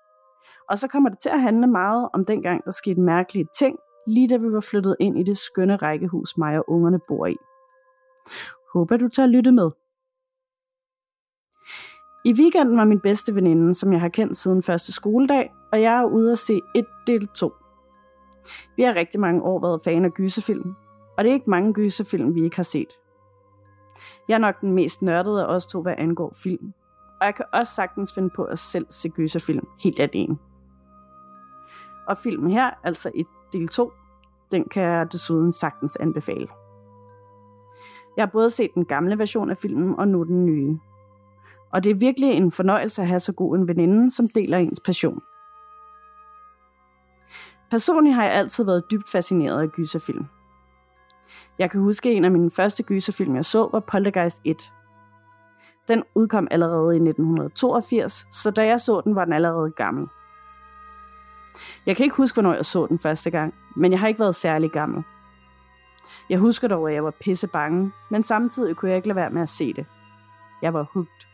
[0.71, 4.29] Og så kommer det til at handle meget om dengang, der skete mærkelige ting, lige
[4.29, 7.37] da vi var flyttet ind i det skønne rækkehus, mig og ungerne bor i.
[8.75, 9.71] Håber du tager lytte med.
[12.25, 16.01] I weekenden var min bedste veninde, som jeg har kendt siden første skoledag, og jeg
[16.01, 17.55] er ude at se et del 2.
[18.77, 20.75] Vi har rigtig mange år været fan af gyserfilm,
[21.17, 22.99] og det er ikke mange gyserfilm, vi ikke har set.
[24.29, 26.73] Jeg er nok den mest nørdede af os to, hvad angår film,
[27.21, 30.39] og jeg kan også sagtens finde på at selv se gyserfilm helt alene.
[32.07, 33.93] Og filmen her, altså et del 2,
[34.53, 36.49] den kan jeg desuden sagtens anbefale.
[38.17, 40.79] Jeg har både set den gamle version af filmen og nu den nye.
[41.73, 44.81] Og det er virkelig en fornøjelse at have så god en veninde, som deler ens
[44.81, 45.23] passion.
[47.75, 50.27] Personligt har jeg altid været dybt fascineret af gyserfilm.
[51.59, 54.73] Jeg kan huske, at en af mine første gyserfilm, jeg så, var Poltergeist 1.
[55.89, 60.09] Den udkom allerede i 1982, så da jeg så den, var den allerede gammel.
[61.87, 64.37] Jeg kan ikke huske, hvornår jeg så den første gang, men jeg har ikke været
[64.37, 65.03] særlig gammel.
[66.31, 69.31] Jeg husker dog, at jeg var pisse bange, men samtidig kunne jeg ikke lade være
[69.31, 69.87] med at se det.
[70.63, 71.29] Jeg var hugt.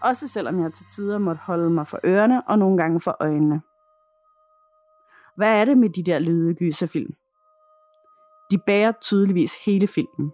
[0.00, 3.62] Også selvom jeg til tider måtte holde mig for ørerne og nogle gange for øjnene.
[5.36, 7.14] Hvad er det med de der lyde gyserfilm?
[8.50, 10.32] De bærer tydeligvis hele filmen.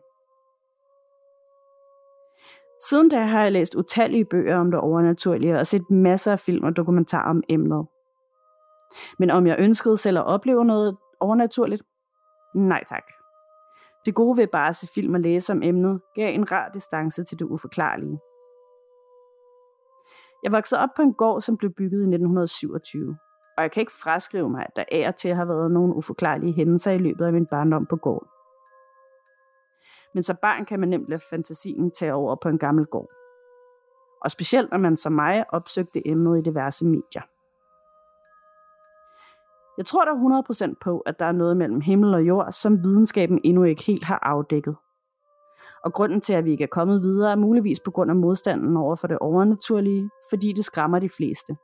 [2.88, 6.64] Siden da har jeg læst utallige bøger om det overnaturlige og set masser af film
[6.64, 7.86] og dokumentarer om emnet.
[9.18, 11.82] Men om jeg ønskede selv at opleve noget overnaturligt?
[12.54, 13.04] Nej tak.
[14.04, 17.24] Det gode ved bare at se film og læse om emnet gav en rar distance
[17.24, 18.18] til det uforklarlige.
[20.42, 23.16] Jeg voksede op på en gård, som blev bygget i 1927,
[23.56, 26.52] og jeg kan ikke fraskrive mig, at der af og til har været nogle uforklarlige
[26.52, 28.28] hændelser i løbet af min barndom på gården.
[30.14, 33.10] Men som barn kan man nemt lade fantasien tage over på en gammel gård.
[34.24, 37.22] Og specielt når man som mig opsøgte emnet i diverse medier.
[39.78, 43.40] Jeg tror der 100% på, at der er noget mellem himmel og jord, som videnskaben
[43.44, 44.76] endnu ikke helt har afdækket.
[45.84, 48.76] Og grunden til, at vi ikke er kommet videre, er muligvis på grund af modstanden
[48.76, 51.56] over for det overnaturlige, fordi det skræmmer de fleste.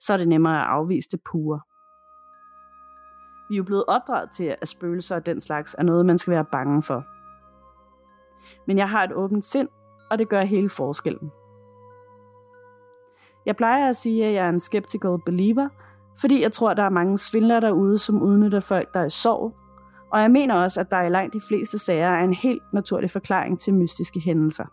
[0.00, 1.60] Så er det nemmere at afvise det pure.
[3.48, 6.30] Vi er jo blevet opdraget til, at spøgelser og den slags er noget, man skal
[6.30, 7.04] være bange for.
[8.66, 9.68] Men jeg har et åbent sind,
[10.10, 11.32] og det gør hele forskellen.
[13.46, 15.68] Jeg plejer at sige, at jeg er en skeptical believer,
[16.20, 19.54] fordi jeg tror, der er mange svindlere derude, som udnytter folk, der er i sorg,
[20.10, 23.10] og jeg mener også, at der i langt de fleste sager er en helt naturlig
[23.10, 24.64] forklaring til mystiske hændelser.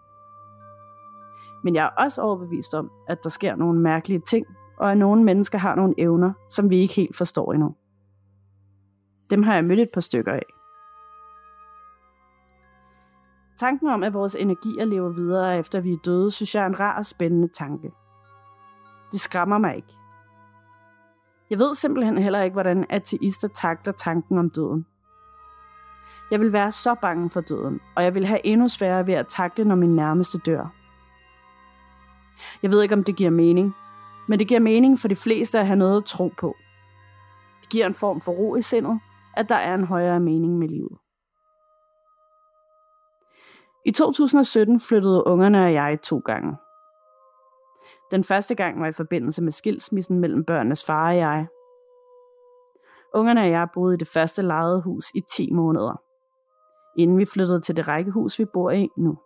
[1.64, 4.46] Men jeg er også overbevist om, at der sker nogle mærkelige ting,
[4.78, 7.76] og at nogle mennesker har nogle evner, som vi ikke helt forstår endnu.
[9.30, 10.46] Dem har jeg mødt et par stykker af.
[13.60, 16.80] Tanken om, at vores energier lever videre efter vi er døde, synes jeg er en
[16.80, 17.92] rar og spændende tanke.
[19.12, 19.94] Det skræmmer mig ikke.
[21.50, 24.86] Jeg ved simpelthen heller ikke, hvordan ateister takler tanken om døden.
[26.32, 29.28] Jeg vil være så bange for døden, og jeg vil have endnu sværere ved at
[29.28, 30.74] takle, når min nærmeste dør.
[32.64, 33.76] Jeg ved ikke, om det giver mening,
[34.28, 36.56] men det giver mening for de fleste at have noget at tro på.
[37.62, 39.00] Det giver en form for ro i sindet,
[39.38, 40.98] at der er en højere mening med livet.
[43.86, 46.58] I 2017 flyttede ungerne og jeg to gange.
[48.12, 51.48] Den første gang var i forbindelse med skilsmissen mellem børnenes far og jeg.
[53.14, 56.02] Ungerne og jeg boede i det første lejede hus i 10 måneder,
[56.98, 59.18] inden vi flyttede til det rækkehus, vi bor i nu.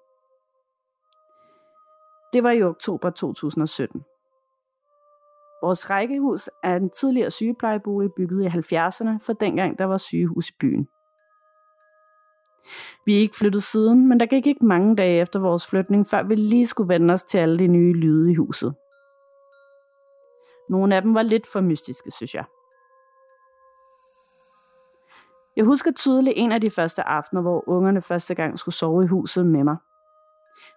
[2.34, 4.04] Det var i oktober 2017.
[5.62, 10.54] Vores rækkehus er en tidligere sygeplejebolig bygget i 70'erne, for dengang der var sygehus i
[10.60, 10.88] byen.
[13.06, 16.24] Vi er ikke flyttet siden, men der gik ikke mange dage efter vores flytning, før
[16.24, 18.76] vi lige skulle vende os til alle de nye lyde i huset.
[20.70, 22.46] Nogle af dem var lidt for mystiske, synes jeg.
[25.56, 29.08] Jeg husker tydeligt en af de første aftener, hvor ungerne første gang skulle sove i
[29.08, 29.78] huset med mig.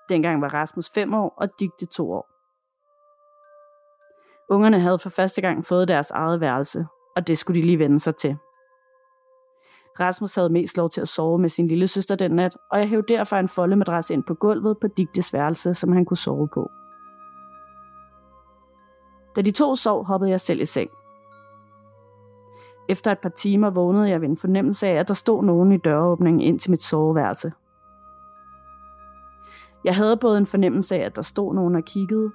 [0.09, 2.34] Dengang var Rasmus 5 år og Digte 2 år.
[4.50, 8.00] Ungerne havde for første gang fået deres eget værelse, og det skulle de lige vende
[8.00, 8.37] sig til.
[10.00, 12.88] Rasmus havde mest lov til at sove med sin lille søster den nat, og jeg
[12.88, 16.70] hævde derfor en foldemadras ind på gulvet på Digtes værelse, som han kunne sove på.
[19.37, 20.90] Da de to sov, hoppede jeg selv i seng.
[22.88, 25.76] Efter et par timer vågnede jeg ved en fornemmelse af, at der stod nogen i
[25.76, 27.52] døråbningen ind til mit soveværelse.
[29.85, 32.33] Jeg havde både en fornemmelse af, at der stod nogen og kiggede,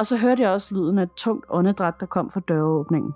[0.00, 3.14] og så hørte jeg også lyden af et tungt åndedræt, der kom fra døråbningen.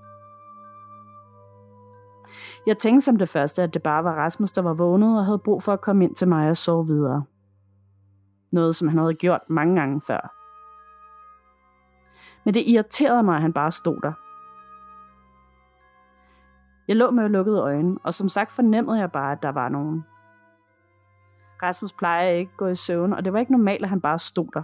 [2.66, 5.38] Jeg tænkte som det første, at det bare var Rasmus, der var vågnet og havde
[5.38, 7.24] brug for at komme ind til mig og sove videre.
[8.50, 10.34] Noget, som han havde gjort mange gange før.
[12.44, 14.12] Men det irriterede mig, at han bare stod der.
[16.88, 20.04] Jeg lå med lukkede øjne, og som sagt fornemmede jeg bare, at der var nogen.
[21.62, 24.18] Rasmus plejer ikke at gå i søvn, og det var ikke normalt, at han bare
[24.18, 24.62] stod der.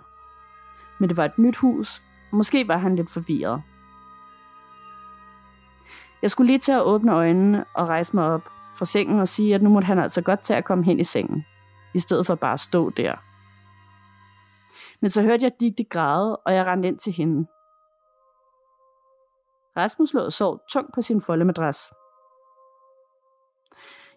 [0.98, 3.62] Men det var et nyt hus, måske var han lidt forvirret.
[6.22, 9.54] Jeg skulle lige til at åbne øjnene og rejse mig op fra sengen og sige,
[9.54, 11.44] at nu måtte han altså godt til at komme hen i sengen,
[11.94, 13.14] i stedet for bare at stå der.
[15.00, 17.46] Men så hørte jeg Digte græde, og jeg rendte ind til hende.
[19.76, 21.92] Rasmus lå og sov tungt på sin foldemadras.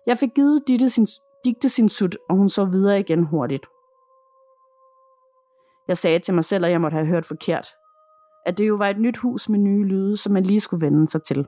[0.08, 1.08] Jeg fik givet Ditte sin,
[1.46, 3.66] Digte sin sut, og hun så videre igen hurtigt.
[5.88, 7.68] Jeg sagde til mig selv, at jeg måtte have hørt forkert.
[8.46, 11.08] At det jo var et nyt hus med nye lyde, som man lige skulle vende
[11.08, 11.48] sig til.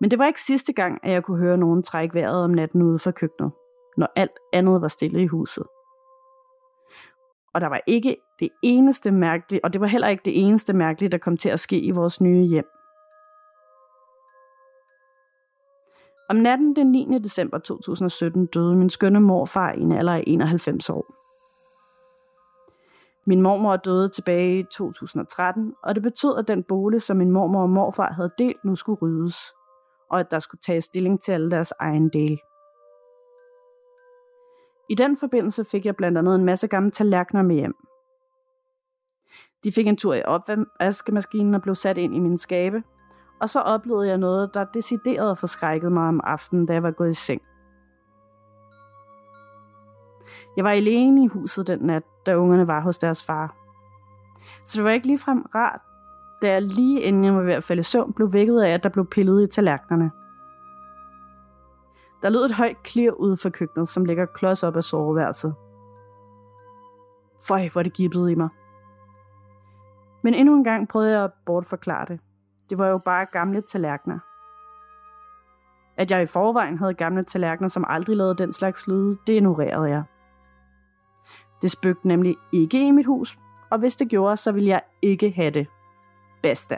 [0.00, 2.82] Men det var ikke sidste gang, at jeg kunne høre nogen trække vejret om natten
[2.82, 3.52] ude fra køkkenet,
[3.96, 5.64] når alt andet var stille i huset.
[7.54, 11.10] Og der var ikke det eneste mærkelige, og det var heller ikke det eneste mærkelige,
[11.10, 12.66] der kom til at ske i vores nye hjem.
[16.28, 17.18] Om natten den 9.
[17.18, 21.21] december 2017 døde min skønne morfar i en alder af 91 år.
[23.26, 27.62] Min mormor døde tilbage i 2013, og det betød, at den bolig, som min mormor
[27.62, 29.36] og morfar havde delt, nu skulle ryddes,
[30.10, 32.40] og at der skulle tages stilling til alle deres egen del.
[34.90, 37.74] I den forbindelse fik jeg blandt andet en masse gamle tallerkener med hjem.
[39.64, 42.82] De fik en tur i opvaskemaskinen og blev sat ind i min skabe,
[43.40, 47.10] og så oplevede jeg noget, der decideret forskrækkede mig om aftenen, da jeg var gået
[47.10, 47.42] i seng.
[50.56, 53.56] Jeg var alene i huset den nat, da ungerne var hos deres far.
[54.64, 55.80] Så det var ikke ligefrem rart,
[56.42, 58.82] da jeg lige inden jeg var ved at falde i søvn, blev vækket af, at
[58.82, 60.10] der blev pillet i tallerkenerne.
[62.22, 65.54] Der lød et højt klir ude for køkkenet, som ligger klods op af soveværelset.
[67.42, 68.48] Føj, hvor det gibbede i mig.
[70.22, 72.20] Men endnu en gang prøvede jeg at bortforklare det.
[72.70, 74.18] Det var jo bare gamle tallerkener.
[75.96, 79.88] At jeg i forvejen havde gamle tallerkener, som aldrig lavede den slags lyde, det ignorerede
[79.88, 80.02] jeg.
[81.62, 83.38] Det spøgte nemlig ikke i mit hus,
[83.70, 85.66] og hvis det gjorde, så ville jeg ikke have det.
[86.42, 86.76] Basta.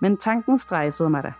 [0.00, 1.32] Men tanken strejfede mig da.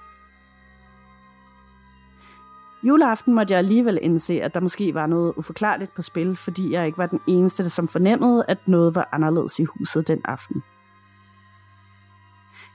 [2.83, 6.87] Juleaften måtte jeg alligevel indse, at der måske var noget uforklarligt på spil, fordi jeg
[6.87, 10.63] ikke var den eneste, som fornemmede, at noget var anderledes i huset den aften.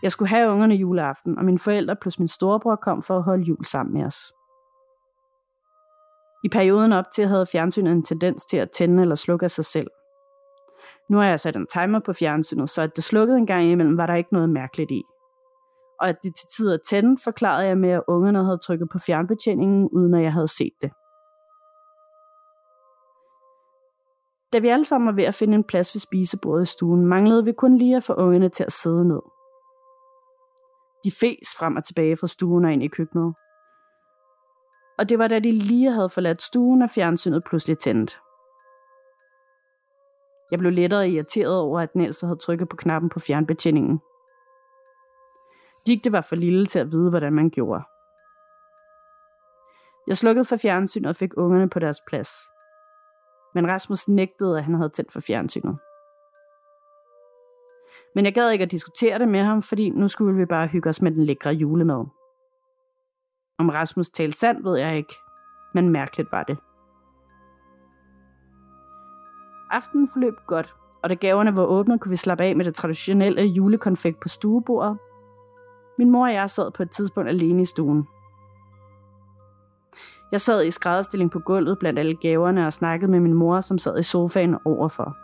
[0.01, 3.43] Jeg skulle have ungerne juleaften, og mine forældre plus min storebror kom for at holde
[3.43, 4.34] jul sammen med os.
[6.45, 9.65] I perioden op til havde fjernsynet en tendens til at tænde eller slukke af sig
[9.65, 9.87] selv.
[11.09, 13.97] Nu har jeg sat en timer på fjernsynet, så at det slukkede en gang imellem,
[13.97, 15.03] var der ikke noget mærkeligt i.
[15.99, 19.89] Og at det til tider tænde, forklarede jeg med, at ungerne havde trykket på fjernbetjeningen,
[19.91, 20.91] uden at jeg havde set det.
[24.53, 27.45] Da vi alle sammen var ved at finde en plads ved spisebordet i stuen, manglede
[27.45, 29.21] vi kun lige at få ungerne til at sidde ned.
[31.03, 33.33] De fes frem og tilbage fra stuen og ind i køkkenet.
[34.97, 38.19] Og det var da de lige havde forladt stuen, og fjernsynet pludselig tændt.
[40.51, 44.01] Jeg blev lettere irriteret over, at Niels havde trykket på knappen på fjernbetjeningen.
[45.87, 47.83] Digte var for lille til at vide, hvordan man gjorde.
[50.07, 52.29] Jeg slukkede for fjernsynet og fik ungerne på deres plads.
[53.55, 55.79] Men Rasmus nægtede, at han havde tændt for fjernsynet.
[58.15, 60.89] Men jeg gad ikke at diskutere det med ham, fordi nu skulle vi bare hygge
[60.89, 62.05] os med den lækre julemad.
[63.57, 65.15] Om Rasmus talte sandt, ved jeg ikke,
[65.73, 66.57] men mærkeligt var det.
[69.71, 73.41] Aftenen forløb godt, og da gaverne var åbne, kunne vi slappe af med det traditionelle
[73.41, 74.97] julekonfekt på stuebordet.
[75.97, 78.07] Min mor og jeg sad på et tidspunkt alene i stuen.
[80.31, 83.77] Jeg sad i skrædderstilling på gulvet blandt alle gaverne og snakkede med min mor, som
[83.77, 85.15] sad i sofaen overfor.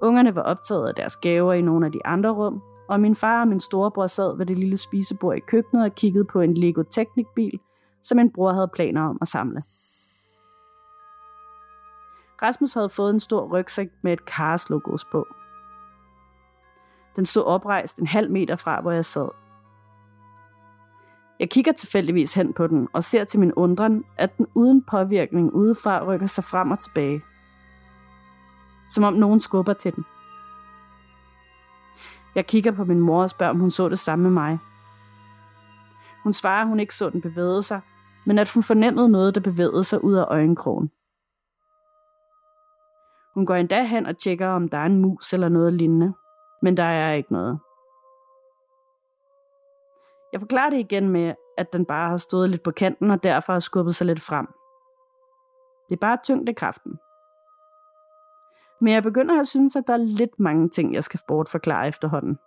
[0.00, 3.40] Ungerne var optaget af deres gaver i nogle af de andre rum, og min far
[3.40, 6.82] og min storebror sad ved det lille spisebord i køkkenet og kiggede på en Lego
[6.82, 7.60] Technic-bil,
[8.02, 9.62] som min bror havde planer om at samle.
[12.42, 15.26] Rasmus havde fået en stor rygsæk med et Cars logos på.
[17.16, 19.28] Den stod oprejst en halv meter fra, hvor jeg sad.
[21.40, 25.52] Jeg kigger tilfældigvis hen på den og ser til min undren, at den uden påvirkning
[25.52, 27.22] udefra rykker sig frem og tilbage.
[28.90, 30.04] Som om nogen skubber til den.
[32.34, 34.58] Jeg kigger på min mor og spørger, om hun så det samme med mig.
[36.22, 37.80] Hun svarer, at hun ikke så den bevæge sig,
[38.26, 40.90] men at hun fornemmede noget, der bevægede sig ud af øjenkrogen.
[43.34, 46.14] Hun går endda hen og tjekker, om der er en mus eller noget lignende,
[46.62, 47.58] men der er ikke noget.
[50.32, 53.52] Jeg forklarer det igen med, at den bare har stået lidt på kanten og derfor
[53.52, 54.46] har skubbet sig lidt frem.
[55.88, 56.98] Det er bare tyngdekraften.
[58.80, 62.38] Men jeg begynder at synes, at der er lidt mange ting, jeg skal bortforklare efterhånden.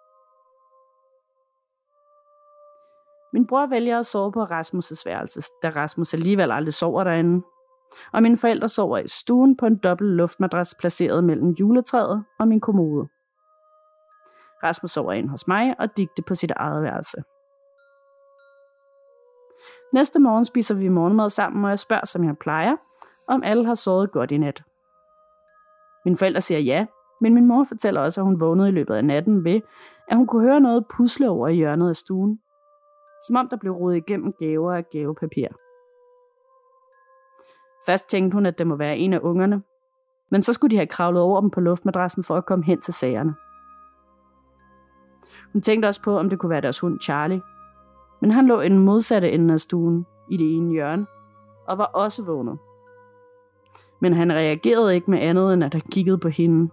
[3.34, 7.46] Min bror vælger at sove på Rasmus' værelse, da Rasmus alligevel aldrig sover derinde.
[8.14, 12.60] Og mine forældre sover i stuen på en dobbelt luftmadras placeret mellem juletræet og min
[12.60, 13.08] kommode.
[14.64, 17.24] Rasmus sover ind hos mig og digte på sit eget værelse.
[19.94, 22.76] Næste morgen spiser vi morgenmad sammen, og jeg spørger, som jeg plejer,
[23.28, 24.64] om alle har sovet godt i nat.
[26.08, 26.86] Mine forældre siger ja,
[27.22, 29.62] men min mor fortæller også, at hun vågnede i løbet af natten ved,
[30.08, 32.40] at hun kunne høre noget pusle over i hjørnet af stuen.
[33.28, 35.48] Som om der blev rodet igennem gaver af gavepapir.
[37.86, 39.62] Først tænkte hun, at det må være en af ungerne,
[40.32, 42.94] men så skulle de have kravlet over dem på luftmadrassen for at komme hen til
[42.94, 43.36] sagerne.
[45.54, 47.42] Hun tænkte også på, om det kunne være deres hund Charlie,
[48.22, 51.06] men han lå i den modsatte ende af stuen, i det ene hjørne,
[51.68, 52.58] og var også vågnet
[54.00, 56.72] men han reagerede ikke med andet, end at han kiggede på hende.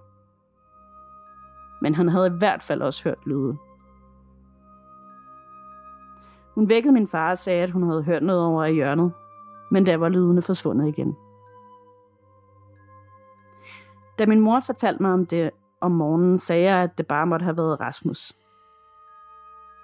[1.81, 3.57] Men han havde i hvert fald også hørt lyde.
[6.55, 9.13] Hun vækkede min far og sagde, at hun havde hørt noget over i hjørnet,
[9.71, 11.17] men der var lydene forsvundet igen.
[14.19, 15.51] Da min mor fortalte mig om det
[15.81, 18.33] om morgenen, sagde jeg, at det bare måtte have været Rasmus.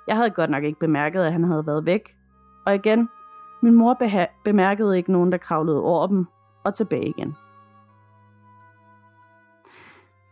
[0.07, 2.17] Jeg havde godt nok ikke bemærket, at han havde været væk.
[2.67, 3.09] Og igen,
[3.63, 3.99] min mor
[4.45, 6.27] bemærkede ikke nogen, der kravlede over dem,
[6.65, 7.37] og tilbage igen.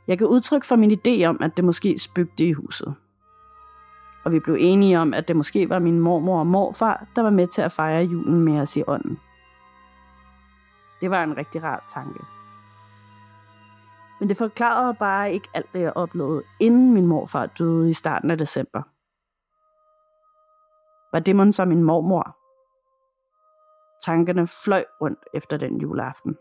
[0.07, 2.95] Jeg kan udtrykke for min idé om, at det måske spøgte i huset.
[4.25, 7.31] Og vi blev enige om, at det måske var min mormor og morfar, der var
[7.31, 9.21] med til at fejre julen med os i ånden.
[11.01, 12.21] Det var en rigtig rar tanke.
[14.21, 18.31] Men det forklarede bare ikke alt det, jeg oplevede, inden min morfar døde i starten
[18.31, 18.83] af december.
[21.13, 22.38] Var det man som min mormor?
[24.05, 26.37] Tankerne fløj rundt efter den juleaften.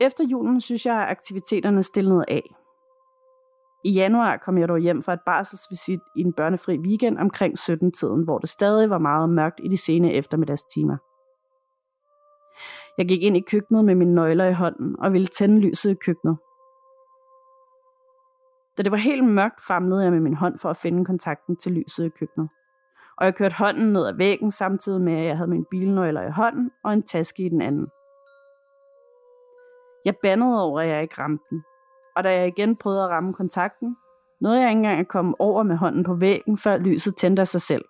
[0.00, 2.54] Efter julen synes jeg, at aktiviteterne stillede af.
[3.84, 8.24] I januar kom jeg dog hjem fra et barselsvisit i en børnefri weekend omkring 17-tiden,
[8.24, 10.96] hvor det stadig var meget mørkt i de sene eftermiddagstimer.
[12.98, 15.94] Jeg gik ind i køkkenet med mine nøgler i hånden og ville tænde lyset i
[15.94, 16.38] køkkenet.
[18.76, 21.72] Da det var helt mørkt, famlede jeg med min hånd for at finde kontakten til
[21.72, 22.50] lyset i køkkenet.
[23.16, 26.30] Og jeg kørte hånden ned ad væggen, samtidig med at jeg havde min bilnøgler i
[26.30, 27.88] hånden og en taske i den anden.
[30.04, 31.64] Jeg bandede over, at jeg ikke ramte den.
[32.16, 33.96] Og da jeg igen prøvede at ramme kontakten,
[34.40, 37.48] nåede jeg ikke engang at komme over med hånden på væggen, før lyset tændte af
[37.48, 37.84] sig selv.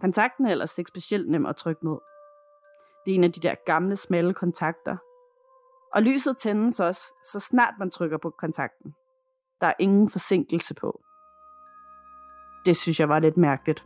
[0.00, 1.98] Kontakten er ellers ikke specielt nem at trykke ned.
[3.04, 4.96] Det er en af de der gamle, smalle kontakter.
[5.94, 7.02] Og lyset tændes også,
[7.32, 8.94] så snart man trykker på kontakten.
[9.60, 11.00] Der er ingen forsinkelse på.
[12.66, 13.84] Det synes jeg var lidt mærkeligt.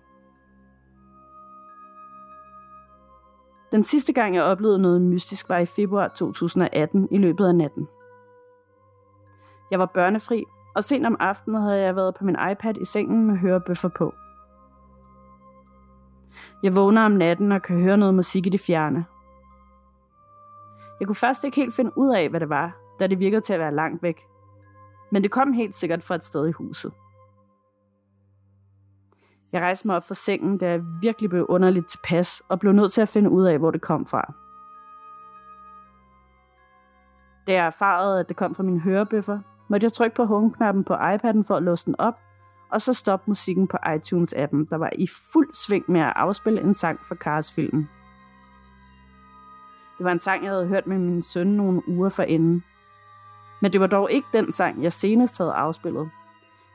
[3.73, 7.89] Den sidste gang, jeg oplevede noget mystisk, var i februar 2018 i løbet af natten.
[9.71, 13.27] Jeg var børnefri, og sent om aftenen havde jeg været på min iPad i sengen
[13.27, 14.15] med hørebøffer på.
[16.63, 19.05] Jeg vågner om natten og kan høre noget musik i det fjerne.
[21.01, 23.53] Jeg kunne først ikke helt finde ud af, hvad det var, da det virkede til
[23.53, 24.27] at være langt væk.
[25.13, 26.93] Men det kom helt sikkert fra et sted i huset.
[29.53, 32.93] Jeg rejste mig op fra sengen, da jeg virkelig blev underligt tilpas, og blev nødt
[32.93, 34.33] til at finde ud af, hvor det kom fra.
[37.47, 39.39] Da jeg erfarede, at det kom fra min hørebøffer,
[39.69, 42.19] måtte jeg trykke på home-knappen på iPad'en for at låse den op,
[42.71, 46.75] og så stoppe musikken på iTunes-appen, der var i fuld sving med at afspille en
[46.75, 47.89] sang fra Cars-filmen.
[49.99, 52.65] Det var en sang, jeg havde hørt med min søn nogle uger forinden.
[53.61, 56.11] Men det var dog ikke den sang, jeg senest havde afspillet.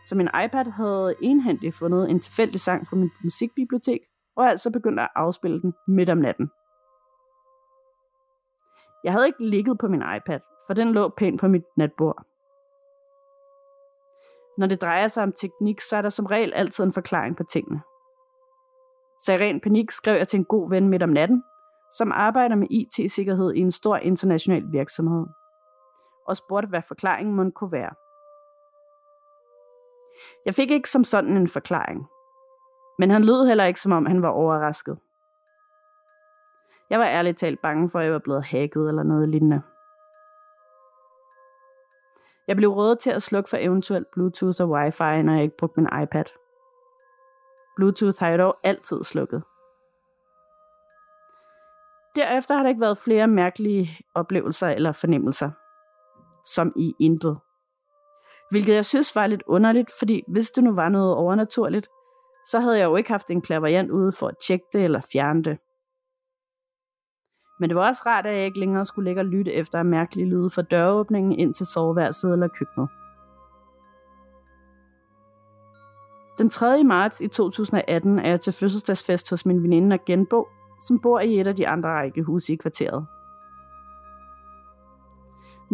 [0.06, 4.00] Så min iPad havde enhændigt fundet en tilfældig sang fra min musikbibliotek,
[4.36, 6.52] og altså begyndte at afspille den midt om natten.
[9.04, 12.26] Jeg havde ikke ligget på min iPad, for den lå pænt på mit natbord.
[14.58, 17.44] Når det drejer sig om teknik, så er der som regel altid en forklaring på
[17.44, 17.82] tingene.
[19.22, 21.44] Så i ren panik skrev jeg til en god ven midt om natten,
[21.98, 25.26] som arbejder med IT-sikkerhed i en stor international virksomhed,
[26.28, 28.05] og spurgte, hvad forklaringen måtte kunne være.
[30.46, 32.08] Jeg fik ikke som sådan en forklaring,
[33.00, 34.98] men han lød heller ikke, som om han var overrasket.
[36.90, 39.62] Jeg var ærligt talt bange for, at jeg var blevet hacket eller noget lignende.
[42.48, 45.80] Jeg blev rådet til at slukke for eventuelt Bluetooth og Wi-Fi, når jeg ikke brugte
[45.80, 46.26] min iPad.
[47.76, 49.44] Bluetooth har jeg dog altid slukket.
[52.16, 55.52] Derefter har der ikke været flere mærkelige oplevelser eller fornemmelser.
[56.46, 57.40] Som i intet.
[58.56, 61.88] Hvilket jeg synes var lidt underligt, fordi hvis det nu var noget overnaturligt,
[62.48, 65.44] så havde jeg jo ikke haft en klaverjant ude for at tjekke det eller fjerne
[65.44, 65.58] det.
[67.60, 69.90] Men det var også rart, at jeg ikke længere skulle ligge og lytte efter en
[69.90, 72.90] mærkelig lyde fra døråbningen ind til soveværelset eller køkkenet.
[76.38, 76.84] Den 3.
[76.84, 80.48] marts i 2018 er jeg til fødselsdagsfest hos min veninde og genbo,
[80.82, 83.06] som bor i et af de andre rækkehuse i kvarteret.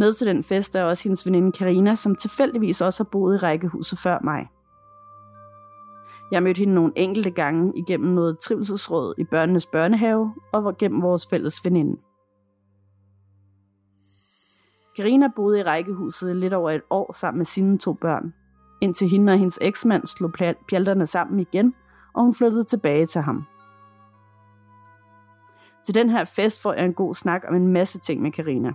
[0.02, 3.38] Med til den fest er også hendes veninde Karina, som tilfældigvis også har boet i
[3.38, 4.48] rækkehuset før mig.
[6.32, 11.28] Jeg mødte hende nogle enkelte gange igennem noget trivselsråd i børnenes børnehave og gennem vores
[11.28, 12.02] fælles veninde.
[14.96, 18.34] Karina boede i rækkehuset lidt over et år sammen med sine to børn,
[18.82, 20.32] indtil hende og hendes eksmand slog
[20.70, 21.74] pjalterne sammen igen,
[22.14, 23.44] og hun flyttede tilbage til ham.
[25.86, 28.74] Til den her fest får jeg en god snak om en masse ting med Karina.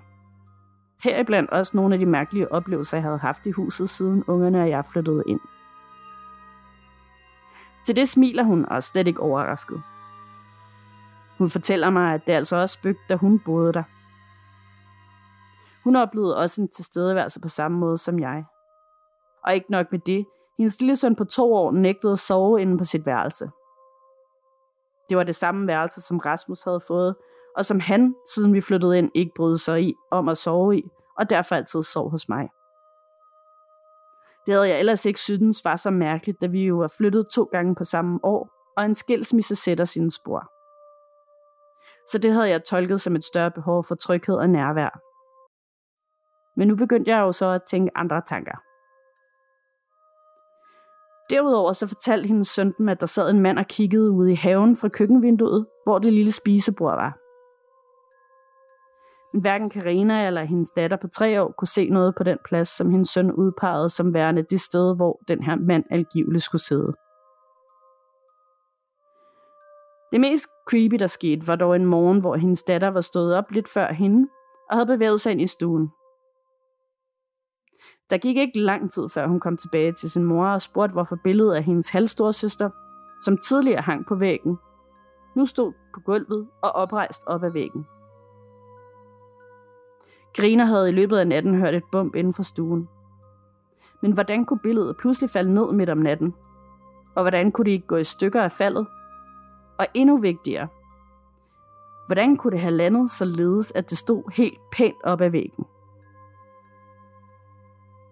[1.03, 4.71] Heriblandt også nogle af de mærkelige oplevelser, jeg havde haft i huset, siden ungerne og
[4.71, 5.41] jeg flyttede ind.
[7.87, 9.83] Til det smiler hun og er slet ikke overrasket.
[11.39, 13.83] Hun fortæller mig, at det altså også spøgte, da hun boede der.
[15.85, 18.45] Hun oplevede også en tilstedeværelse på samme måde som jeg.
[19.45, 20.27] Og ikke nok med det,
[20.59, 23.51] hendes lille søn på to år nægtede at sove inde på sit værelse.
[25.09, 27.17] Det var det samme værelse, som Rasmus havde fået,
[27.57, 30.83] og som han, siden vi flyttede ind, ikke brød sig i om at sove i,
[31.19, 32.49] og derfor altid sov hos mig.
[34.47, 37.45] Det havde jeg ellers ikke synes var så mærkeligt, da vi jo var flyttet to
[37.45, 40.53] gange på samme år, og en skilsmisse sætter sine spor.
[42.11, 45.01] Så det havde jeg tolket som et større behov for tryghed og nærvær.
[46.59, 48.57] Men nu begyndte jeg jo så at tænke andre tanker.
[51.31, 54.35] Derudover så fortalte hendes søn dem, at der sad en mand og kiggede ud i
[54.35, 57.26] haven fra køkkenvinduet, hvor det lille spisebord var.
[59.33, 62.69] Men hverken Karina eller hendes datter på tre år kunne se noget på den plads,
[62.69, 66.95] som hendes søn udpegede som værende det sted, hvor den her mand angiveligt skulle sidde.
[70.13, 73.51] Det mest creepy, der skete, var dog en morgen, hvor hendes datter var stået op
[73.51, 74.29] lidt før hende
[74.71, 75.91] og havde bevæget sig ind i stuen.
[78.11, 81.17] Der gik ikke lang tid, før hun kom tilbage til sin mor og spurgte, hvorfor
[81.25, 82.71] billedet af hendes halvstorsøster,
[83.25, 84.59] som tidligere hang på væggen,
[85.37, 87.87] nu stod på gulvet og oprejst op ad væggen.
[90.37, 92.89] Griner havde i løbet af natten hørt et bump inden for stuen.
[94.03, 96.35] Men hvordan kunne billedet pludselig falde ned midt om natten?
[97.15, 98.87] Og hvordan kunne det ikke gå i stykker af faldet?
[99.79, 100.69] Og endnu vigtigere,
[102.07, 105.65] hvordan kunne det have landet således, at det stod helt pænt op ad væggen?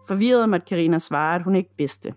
[0.08, 2.14] Forvirret måtte Karina svare, at hun ikke vidste.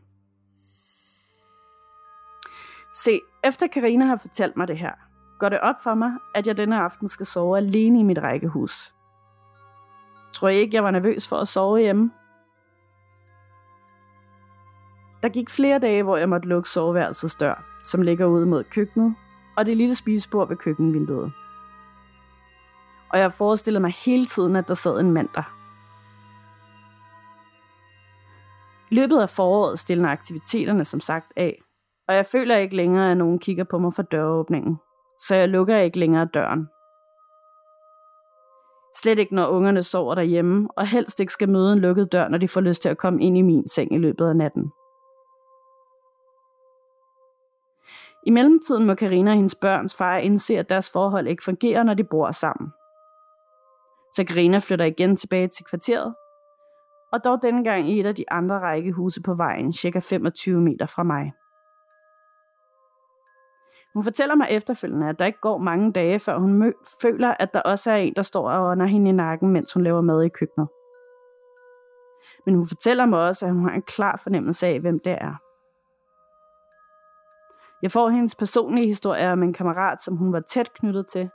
[2.95, 4.91] Se, efter Karina har fortalt mig det her,
[5.39, 8.96] går det op for mig, at jeg denne aften skal sove alene i mit rækkehus.
[10.37, 12.11] Tror jeg ikke, jeg var nervøs for at sove hjemme?
[15.21, 19.15] Der gik flere dage, hvor jeg måtte lukke soveværelsets dør, som ligger ude mod køkkenet,
[19.55, 21.33] og det lille spisebord ved køkkenvinduet.
[23.09, 25.53] Og jeg forestillede mig hele tiden, at der sad en mand der.
[28.91, 31.61] I løbet af foråret stiller aktiviteterne som sagt af,
[32.07, 34.77] og jeg føler ikke længere, at nogen kigger på mig fra døråbningen,
[35.27, 36.67] så jeg lukker ikke længere døren.
[39.01, 42.37] Slet ikke, når ungerne sover derhjemme, og helst ikke skal møde en lukket dør, når
[42.37, 44.71] de får lyst til at komme ind i min seng i løbet af natten.
[48.25, 51.93] I mellemtiden må Karina og hendes børns far indse, at deres forhold ikke fungerer, når
[51.93, 52.71] de bor sammen.
[54.15, 56.15] Så Karina flytter igen tilbage til kvarteret,
[57.11, 60.85] og dog denne gang i et af de andre rækkehuse på vejen, cirka 25 meter
[60.85, 61.33] fra mig.
[63.97, 67.53] Hun fortæller mig efterfølgende, at der ikke går mange dage, før hun mø- føler, at
[67.53, 70.23] der også er en, der står og ånder hende i nakken, mens hun laver mad
[70.23, 70.67] i køkkenet.
[72.45, 75.35] Men hun fortæller mig også, at hun har en klar fornemmelse af, hvem det er.
[77.81, 81.29] Jeg får hendes personlige historie om en kammerat, som hun var tæt knyttet til,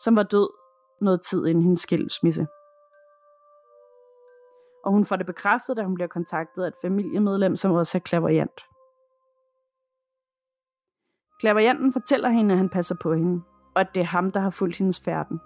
[0.00, 0.48] som var død
[1.00, 2.46] noget tid inden hendes skilsmisse.
[4.84, 8.00] Og hun får det bekræftet, da hun bliver kontaktet af et familiemedlem, som også er
[8.00, 8.71] klaverjant.
[11.42, 13.42] Klaverianten fortæller hende, at han passer på hende,
[13.74, 15.40] og at det er ham, der har fulgt hendes færden.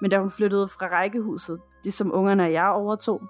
[0.00, 3.22] Men da hun flyttede fra rækkehuset, det som ungerne og jeg overtog,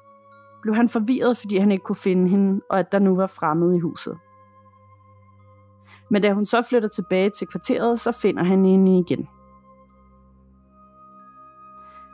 [0.63, 3.77] blev han forvirret, fordi han ikke kunne finde hende, og at der nu var fremmede
[3.77, 4.19] i huset.
[6.11, 9.29] Men da hun så flytter tilbage til kvarteret, så finder han hende igen.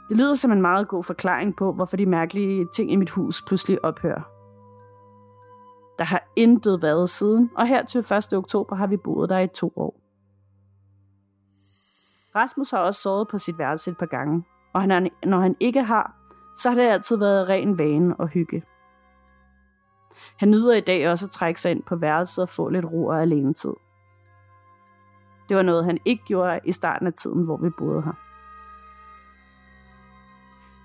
[0.08, 3.42] Det lyder som en meget god forklaring på, hvorfor de mærkelige ting i mit hus
[3.46, 4.35] pludselig ophører.
[5.98, 8.32] Der har intet været siden, og her til 1.
[8.32, 10.00] oktober har vi boet der i to år.
[12.34, 15.56] Rasmus har også sovet på sit værelse et par gange, og han er, når han
[15.60, 16.14] ikke har,
[16.56, 18.62] så har det altid været ren vane og hygge.
[20.36, 23.06] Han nyder i dag også at trække sig ind på værelset og få lidt ro
[23.06, 23.72] og alene tid.
[25.48, 28.12] Det var noget, han ikke gjorde i starten af tiden, hvor vi boede her.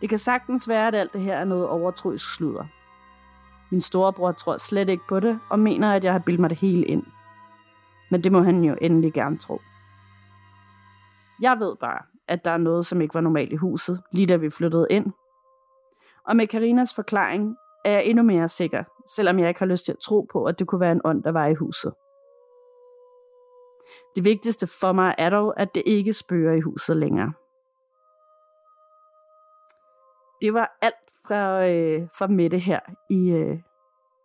[0.01, 2.65] Det kan sagtens være, at alt det her er noget overtroisk sludder.
[3.71, 6.57] Min storebror tror slet ikke på det, og mener, at jeg har bildt mig det
[6.57, 7.03] hele ind.
[8.11, 9.61] Men det må han jo endelig gerne tro.
[11.41, 14.35] Jeg ved bare, at der er noget, som ikke var normalt i huset, lige da
[14.35, 15.05] vi flyttede ind.
[16.27, 18.83] Og med Karinas forklaring er jeg endnu mere sikker,
[19.15, 21.23] selvom jeg ikke har lyst til at tro på, at det kunne være en ånd,
[21.23, 21.93] der var i huset.
[24.15, 27.33] Det vigtigste for mig er dog, at det ikke spørger i huset længere.
[30.41, 32.79] Det var alt fra, øh, fra Mette her
[33.09, 33.57] i øh,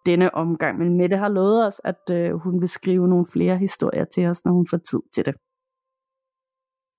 [0.07, 0.78] denne omgang.
[0.78, 4.44] Men Mette har lovet os, at øh, hun vil skrive nogle flere historier til os,
[4.44, 5.34] når hun får tid til det.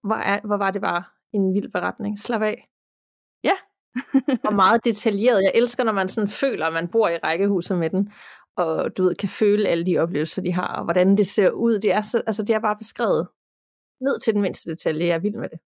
[0.08, 1.04] Hvor, er, hvor var det bare
[1.34, 2.20] en vild beretning.
[2.20, 2.68] Slap af.
[3.44, 3.56] Ja.
[4.44, 5.42] og meget detaljeret.
[5.44, 8.12] Jeg elsker, når man sådan føler, at man bor i rækkehuset med den,
[8.58, 11.80] og du ved, kan føle alle de oplevelser, de har, og hvordan det ser ud.
[11.80, 13.28] Det er, så, altså, det er bare beskrevet
[14.02, 15.08] ned til den mindste detalje.
[15.08, 15.60] Jeg er vild med det.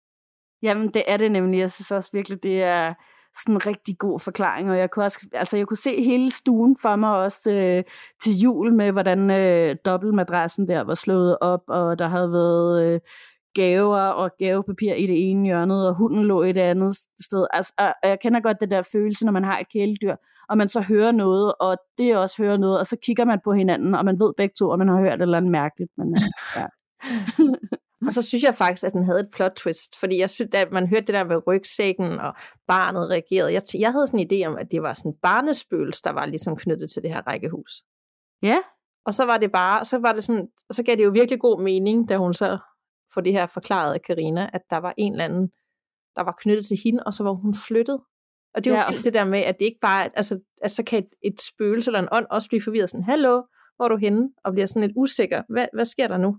[0.62, 1.58] Jamen, det er det nemlig.
[1.58, 2.94] Jeg synes også virkelig, det er
[3.38, 6.76] sådan en rigtig god forklaring, og jeg kunne, også, altså, jeg kunne se hele stuen
[6.82, 7.84] for mig også øh,
[8.22, 13.00] til jul med, hvordan øh, dobbeltmadrassen der var slået op, og der havde været øh,
[13.54, 17.46] gaver og gavepapir i det ene hjørne, og hunden lå i det andet sted.
[17.52, 20.16] Altså, og jeg kender godt det der følelse, når man har et kæledyr,
[20.48, 23.52] og man så hører noget, og det også hører noget, og så kigger man på
[23.52, 25.90] hinanden, og man ved begge to, at man har hørt et eller andet mærkeligt.
[25.98, 26.22] Men, øh,
[26.56, 26.66] ja.
[28.06, 30.72] Og så synes jeg faktisk, at den havde et plot twist, fordi jeg synes, at
[30.72, 32.34] man hørte det der med rygsækken, og
[32.66, 33.52] barnet reagerede.
[33.52, 36.56] Jeg, jeg havde sådan en idé om, at det var sådan barnespøgelse, der var ligesom
[36.56, 37.72] knyttet til det her rækkehus.
[38.42, 38.58] Ja.
[39.06, 41.40] Og så var det bare, så var det sådan, og så gav det jo virkelig
[41.40, 42.58] god mening, da hun så
[43.14, 45.50] får det her forklaret af Karina, at der var en eller anden
[46.16, 47.98] der var knyttet til hende, og så var hun flyttet.
[48.54, 49.02] Og det er jo ja.
[49.04, 52.00] det der med, at det ikke bare, altså, at så kan et, et spøgelse eller
[52.00, 53.42] en ånd også blive forvirret sådan, hallo,
[53.76, 54.30] hvor er du henne?
[54.44, 55.42] Og bliver sådan lidt usikker.
[55.48, 56.36] Hvad, hvad sker der nu?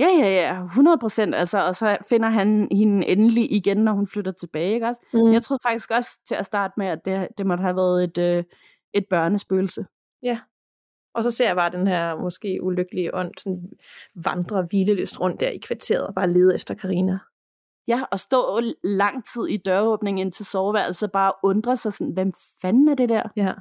[0.00, 1.34] Ja, ja, ja, 100 procent.
[1.34, 5.00] Altså, og så finder han hende endelig igen, når hun flytter tilbage, ikke også?
[5.12, 5.18] Mm.
[5.18, 8.04] Men jeg troede faktisk også til at starte med, at det, det måtte have været
[8.04, 8.44] et, øh,
[8.94, 9.86] et børnespøgelse.
[11.14, 13.70] Og så ser jeg bare den her måske ulykkelige ånd sådan
[14.14, 17.18] vandre hvileløst rundt der i kvarteret og bare lede efter Karina.
[17.88, 22.32] Ja, og stå lang tid i døråbningen ind til soveværelset, bare undre sig sådan, hvem
[22.62, 23.22] fanden er det der?
[23.36, 23.52] Ja,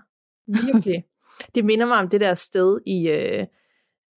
[0.48, 1.04] virkelig.
[1.56, 3.46] det minder mig om det der sted i øh,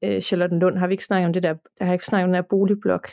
[0.04, 0.78] øh, Charlottenlund.
[0.78, 3.10] Har vi ikke snakket om det der, der har ikke snakket om den der boligblok?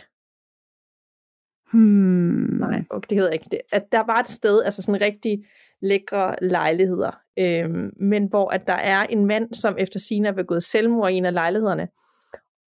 [1.71, 2.57] Hmm.
[2.59, 3.47] Nej, okay, det ved jeg ikke.
[3.51, 5.45] Det, at der var et sted, altså sådan rigtig
[5.81, 10.63] lækre lejligheder, øhm, men hvor at der er en mand, som efter sine er begået
[10.63, 11.87] selvmord i en af lejlighederne,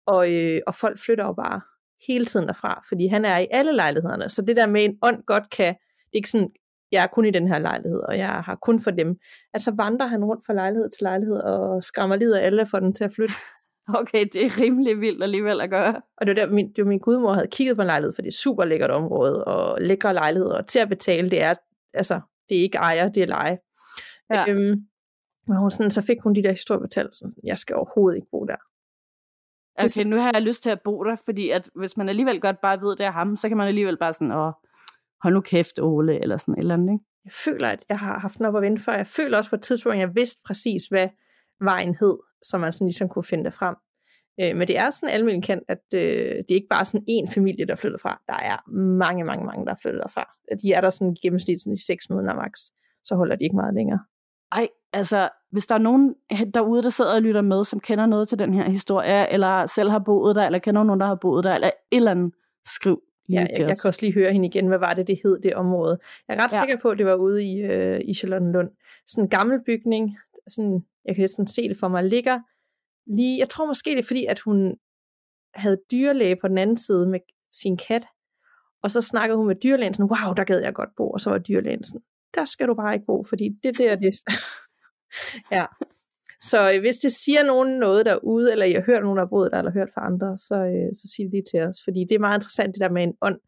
[0.06, 1.60] og, øh, og folk flytter jo bare
[2.06, 4.28] hele tiden derfra, fordi han er i alle lejlighederne.
[4.28, 6.50] Så det der med en ånd godt kan, det er ikke sådan,
[6.92, 9.16] jeg er kun i den her lejlighed, og jeg har kun for dem.
[9.54, 12.78] At så vandrer han rundt fra lejlighed til lejlighed og skræmmer livet af alle for
[12.78, 13.34] den til at flytte.
[13.94, 16.02] Okay, det er rimelig vildt alligevel at gøre.
[16.16, 18.22] Og det var der, min, det var min gudmor havde kigget på en lejlighed, for
[18.22, 21.54] det er super lækkert område, og lækre lejligheder, og til at betale, det er,
[21.94, 23.58] altså, det er ikke ejer, det er leje.
[24.34, 24.44] Ja.
[24.48, 24.86] Øhm,
[25.46, 28.28] men hun sådan, så fik hun de der historier fortalt, sådan, jeg skal overhovedet ikke
[28.30, 28.56] bo der.
[29.78, 32.60] Okay, nu har jeg lyst til at bo der, fordi at hvis man alligevel godt
[32.60, 34.52] bare ved, det er ham, så kan man alligevel bare sådan, åh,
[35.22, 37.04] hold nu kæft, Ole, eller sådan et eller andet, ikke?
[37.24, 38.92] Jeg føler, at jeg har haft den op at vende før.
[38.92, 41.08] Jeg føler også på et tidspunkt, at jeg vidste præcis, hvad
[41.60, 43.76] vejen hed, så man sådan ligesom kunne finde det frem.
[44.40, 46.00] Øh, men det er sådan almindeligt kendt, at øh,
[46.36, 48.22] det er ikke bare sådan en familie, der flytter fra.
[48.26, 50.30] Der er mange, mange, mange, der flytter derfra.
[50.62, 52.52] De er der sådan gennemsnit sådan i seks måneder max.
[53.04, 54.00] Så holder de ikke meget længere.
[54.52, 56.14] Ej, altså, hvis der er nogen
[56.54, 59.90] derude, der sidder og lytter med, som kender noget til den her historie, eller selv
[59.90, 62.32] har boet der, eller kender nogen, der har boet der, eller et eller andet,
[62.76, 63.80] skriv lige Ja, til jeg, jeg os.
[63.80, 64.66] kan også lige høre hende igen.
[64.66, 65.98] Hvad var det, det hed, det område?
[66.28, 66.58] Jeg er ret ja.
[66.58, 68.70] sikker på, at det var ude i, øh, i Charlottenlund.
[69.06, 70.16] Sådan en gammel bygning.
[70.48, 72.04] Sådan, jeg kan næsten se det for mig.
[72.04, 72.40] Ligger
[73.06, 74.76] lige, jeg tror måske det er fordi, at hun
[75.54, 78.06] havde dyrlæge på den anden side med sin kat.
[78.82, 81.10] Og så snakkede hun med dyrlægen sådan, wow, der gad jeg godt bo.
[81.10, 82.02] Og så var dyrlægen sådan,
[82.34, 84.14] der skal du bare ikke bo, fordi det der, det
[85.56, 85.66] Ja.
[86.40, 89.28] Så øh, hvis det siger nogen noget derude, eller I har hørt nogen, der har
[89.28, 91.76] boet der, eller hørt fra andre, så, øh, så sig det lige til os.
[91.84, 93.38] Fordi det er meget interessant, det der med en ånd.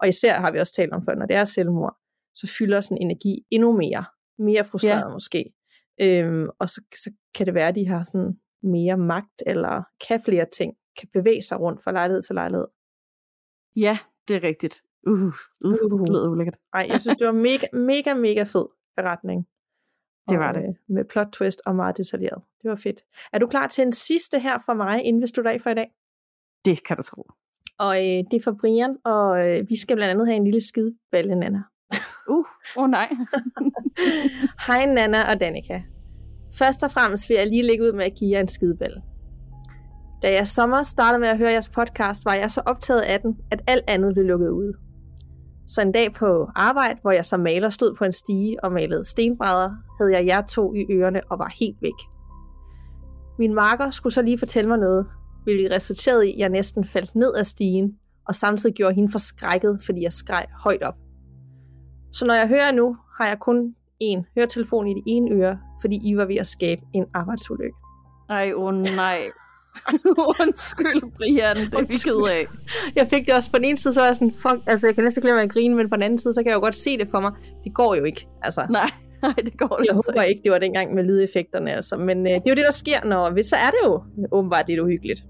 [0.00, 1.96] Og især har vi også talt om før, når det er selvmord,
[2.34, 4.04] så fylder sådan energi endnu mere.
[4.38, 5.12] Mere frustreret ja.
[5.12, 5.52] måske.
[6.00, 10.20] Øhm, og så, så kan det være, at de har sådan mere magt, eller kan
[10.24, 12.66] flere ting, kan bevæge sig rundt fra lejlighed til lejlighed.
[13.76, 13.98] Ja,
[14.28, 14.82] det er rigtigt.
[15.06, 15.32] Uh, uh,
[15.64, 16.00] Uh.
[16.00, 16.56] det lyder ulækkert.
[16.74, 19.46] Ej, jeg synes, det var mega, mega, mega fed beretning.
[20.28, 20.62] Det Og, var det.
[20.62, 22.42] Øh, med plot twist og meget detaljeret.
[22.62, 23.04] Det var fedt.
[23.32, 25.74] Er du klar til en sidste her for mig, inden vi slutter af for i
[25.74, 25.90] dag?
[26.64, 27.30] Det kan du tro.
[27.78, 30.60] Og øh, det er for Brian, og øh, vi skal blandt andet have en lille
[30.60, 31.62] skideballe, Nana.
[32.30, 32.44] Uh,
[32.76, 33.08] åh oh, nej.
[34.66, 35.82] Hej Nana og Danika.
[36.58, 38.94] Først og fremmest vil jeg lige lægge ud med at give jer en skideball.
[40.22, 43.36] Da jeg sommer startede med at høre jeres podcast, var jeg så optaget af den,
[43.50, 44.72] at alt andet blev lukket ud.
[45.66, 49.04] Så en dag på arbejde, hvor jeg som maler stod på en stige og malede
[49.04, 49.70] stenbrædder,
[50.00, 52.00] havde jeg jer to i ørerne og var helt væk.
[53.38, 55.06] Min marker skulle så lige fortælle mig noget,
[55.44, 57.92] hvilket resulterede i, at jeg næsten faldt ned af stigen,
[58.28, 60.94] og samtidig gjorde hende forskrækket, fordi jeg skreg højt op.
[62.12, 65.98] Så når jeg hører nu, har jeg kun en høretelefon i det ene øre, fordi
[66.04, 67.76] I var ved at skabe en arbejdsulykke.
[68.30, 69.20] Ej, åh oh, nej.
[70.40, 72.46] Undskyld, Brian, det er vi ked af.
[72.96, 74.94] Jeg fik det også på den ene side, så var jeg sådan, fuck, altså jeg
[74.94, 76.74] kan næsten glemme at grine, men på den anden side, så kan jeg jo godt
[76.74, 77.32] se det for mig.
[77.64, 78.66] Det går jo ikke, altså.
[78.70, 78.90] Nej,
[79.22, 81.96] nej, det går det Jeg altså håber ikke, det var dengang med lydeffekterne, altså.
[81.96, 84.02] Men øh, det er jo det, der sker, når så er det jo
[84.32, 85.20] åbenbart lidt uhyggeligt.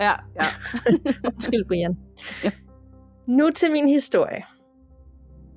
[0.00, 0.46] Ja, ja.
[1.28, 1.96] Undskyld, Brian.
[2.44, 2.50] Ja.
[3.26, 4.42] Nu til min historie.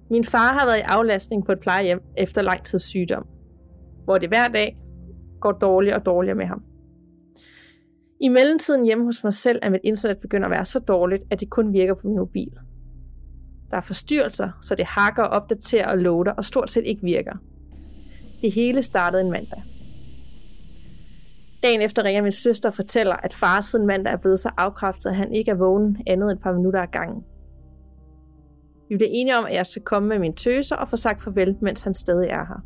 [0.10, 3.28] Min far har været i aflastning på et plejehjem efter lang tids sygdom,
[4.03, 4.78] hvor det hver dag
[5.39, 6.64] går dårligere og dårligere med ham.
[8.22, 11.39] I mellemtiden hjemme hos mig selv er mit internet begyndt at være så dårligt, at
[11.39, 12.51] det kun virker på min mobil.
[13.72, 17.34] Der er forstyrrelser, så det hakker, opdaterer og loader, og stort set ikke virker.
[18.41, 19.64] Det hele startede en mandag.
[21.64, 25.10] Dagen efter ringer min søster og fortæller, at far siden mandag er blevet så afkræftet,
[25.10, 27.24] at han ikke er vågen andet et par minutter ad gangen.
[28.89, 31.57] Vi bliver enige om, at jeg skal komme med min tøser og få sagt farvel,
[31.61, 32.65] mens han stadig er her.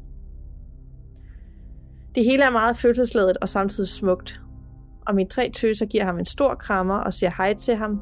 [2.16, 4.42] Det hele er meget følelsesladet og samtidig smukt,
[5.08, 8.02] og mine tre tøser giver ham en stor krammer og siger hej til ham.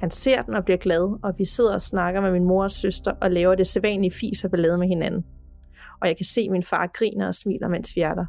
[0.00, 2.70] Han ser den og bliver glad, og vi sidder og snakker med min mor og
[2.70, 5.24] søster og laver det sædvanlige fis og ballade med hinanden.
[6.00, 8.26] Og jeg kan se, at min far griner og smiler, mens vi er der.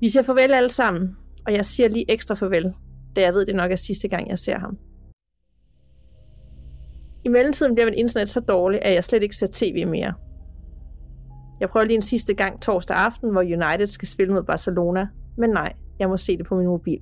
[0.00, 2.74] Vi siger farvel alle sammen, og jeg siger lige ekstra farvel,
[3.16, 4.78] da jeg ved, det nok er sidste gang, jeg ser ham.
[7.24, 10.14] I mellemtiden bliver min internet så dårlig, at jeg slet ikke ser tv mere.
[11.60, 15.50] Jeg prøver lige en sidste gang torsdag aften, hvor United skal spille mod Barcelona, men
[15.50, 17.00] nej, jeg må se det på min mobil.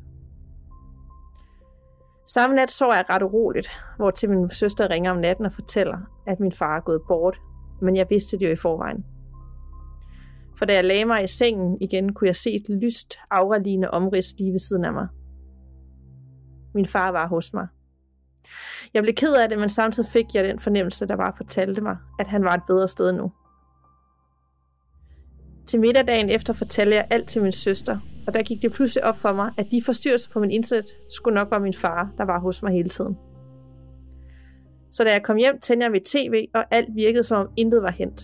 [2.26, 5.98] Samme nat sover jeg ret uroligt, hvor til min søster ringer om natten og fortæller,
[6.26, 7.38] at min far er gået bort,
[7.82, 9.04] men jeg vidste det jo i forvejen.
[10.58, 14.38] For da jeg lagde mig i sengen igen, kunne jeg se et lyst, auralignende omrids
[14.38, 15.08] lige ved siden af mig.
[16.74, 17.66] Min far var hos mig.
[18.94, 21.96] Jeg blev ked af det, men samtidig fik jeg den fornemmelse, der bare fortalte mig,
[22.18, 23.32] at han var et bedre sted nu.
[25.66, 29.16] Til middagdagen efter fortalte jeg alt til min søster, og der gik det pludselig op
[29.16, 32.40] for mig, at de forstyrrelser på min internet skulle nok være min far, der var
[32.40, 33.16] hos mig hele tiden.
[34.92, 37.82] Så da jeg kom hjem, tændte jeg mit tv, og alt virkede som om intet
[37.82, 38.22] var hent.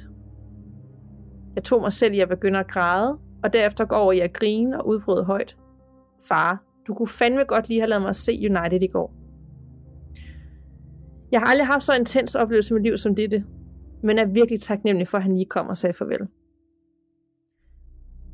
[1.54, 4.32] Jeg tog mig selv i at begynde at græde, og derefter går over i at
[4.32, 5.56] grine og udbryde højt.
[6.28, 9.21] Far, du kunne fandme godt lige have lavet mig se United i går.
[11.32, 13.44] Jeg har aldrig haft så intens oplevelse i mit liv som dette,
[14.02, 16.28] men er virkelig taknemmelig for, at han lige kom og sagde farvel.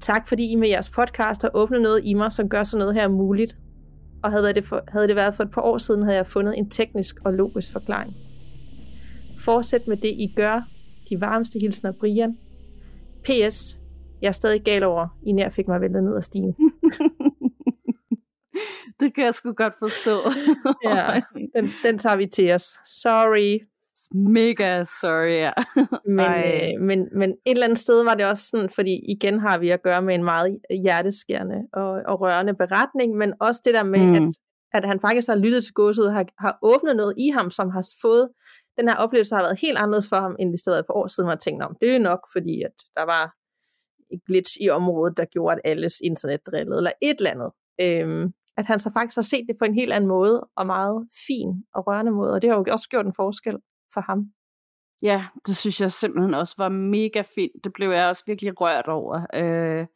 [0.01, 2.94] Tak fordi I med jeres podcast har åbnet noget i mig, som gør sådan noget
[2.94, 3.57] her muligt.
[4.22, 6.59] Og havde det, for, havde det været for et par år siden, havde jeg fundet
[6.59, 8.14] en teknisk og logisk forklaring.
[9.38, 10.68] Fortsæt med det, I gør.
[11.11, 12.38] De varmeste hilsner, Brian.
[13.24, 13.80] P.S.
[14.22, 16.57] Jeg er stadig gal over, I nær fik mig væltet ned af stigen.
[19.00, 20.16] det kan jeg sgu godt forstå.
[20.90, 21.20] ja,
[21.56, 22.66] den, den tager vi til os.
[22.84, 23.59] Sorry.
[24.14, 25.52] Mega sorry, ja.
[26.18, 29.59] men, øh, men, men et eller andet sted var det også sådan, fordi igen har
[29.59, 33.82] vi at gøre med en meget hjerteskærende og, og rørende beretning, men også det der
[33.82, 34.14] med, mm.
[34.14, 34.32] at,
[34.72, 37.70] at han faktisk har lyttet til godset og har, har åbnet noget i ham, som
[37.70, 38.28] har fået,
[38.78, 41.26] den her oplevelse har været helt anderledes for ham, end det stod for år siden,
[41.26, 41.76] hvor jeg tænkte om.
[41.80, 43.24] Det er nok, fordi at der var
[44.14, 47.50] et glitch i området, der gjorde, at alles internet drillede, eller et eller andet.
[47.84, 51.09] Øhm, at han så faktisk har set det på en helt anden måde, og meget
[51.26, 53.59] fin og rørende måde, og det har jo også gjort en forskel
[53.94, 54.32] for ham.
[55.02, 57.64] Ja, det synes jeg simpelthen også var mega fint.
[57.64, 59.26] Det blev jeg også virkelig rørt over.
[59.34, 59.86] Øh,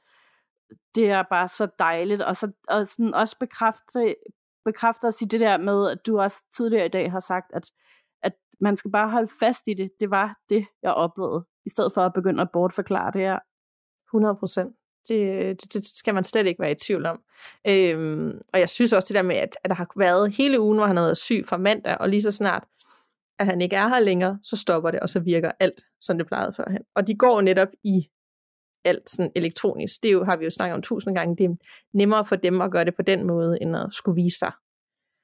[0.95, 4.15] det er bare så dejligt, og, så, og sådan også bekræfte,
[4.65, 7.73] bekræfter os i det der med, at du også tidligere i dag har sagt, at,
[8.23, 9.91] at man skal bare holde fast i det.
[10.01, 13.39] Det var det, jeg oplevede, i stedet for at begynde at bortforklare det her.
[14.09, 14.77] 100 procent.
[15.09, 17.21] Det, det, det skal man slet ikke være i tvivl om.
[17.69, 20.79] Øhm, og jeg synes også det der med, at, at der har været hele ugen,
[20.79, 22.65] hvor han har været syg fra mandag, og lige så snart,
[23.39, 26.27] at han ikke er her længere, så stopper det, og så virker alt, som det
[26.27, 26.83] plejede førhen.
[26.95, 28.09] Og de går netop i
[28.85, 30.03] alt sådan elektronisk.
[30.03, 31.37] Det jo, har vi jo snakket om tusind gange.
[31.37, 31.57] Det er
[31.93, 34.53] nemmere for dem at gøre det på den måde, end at skulle vise sig.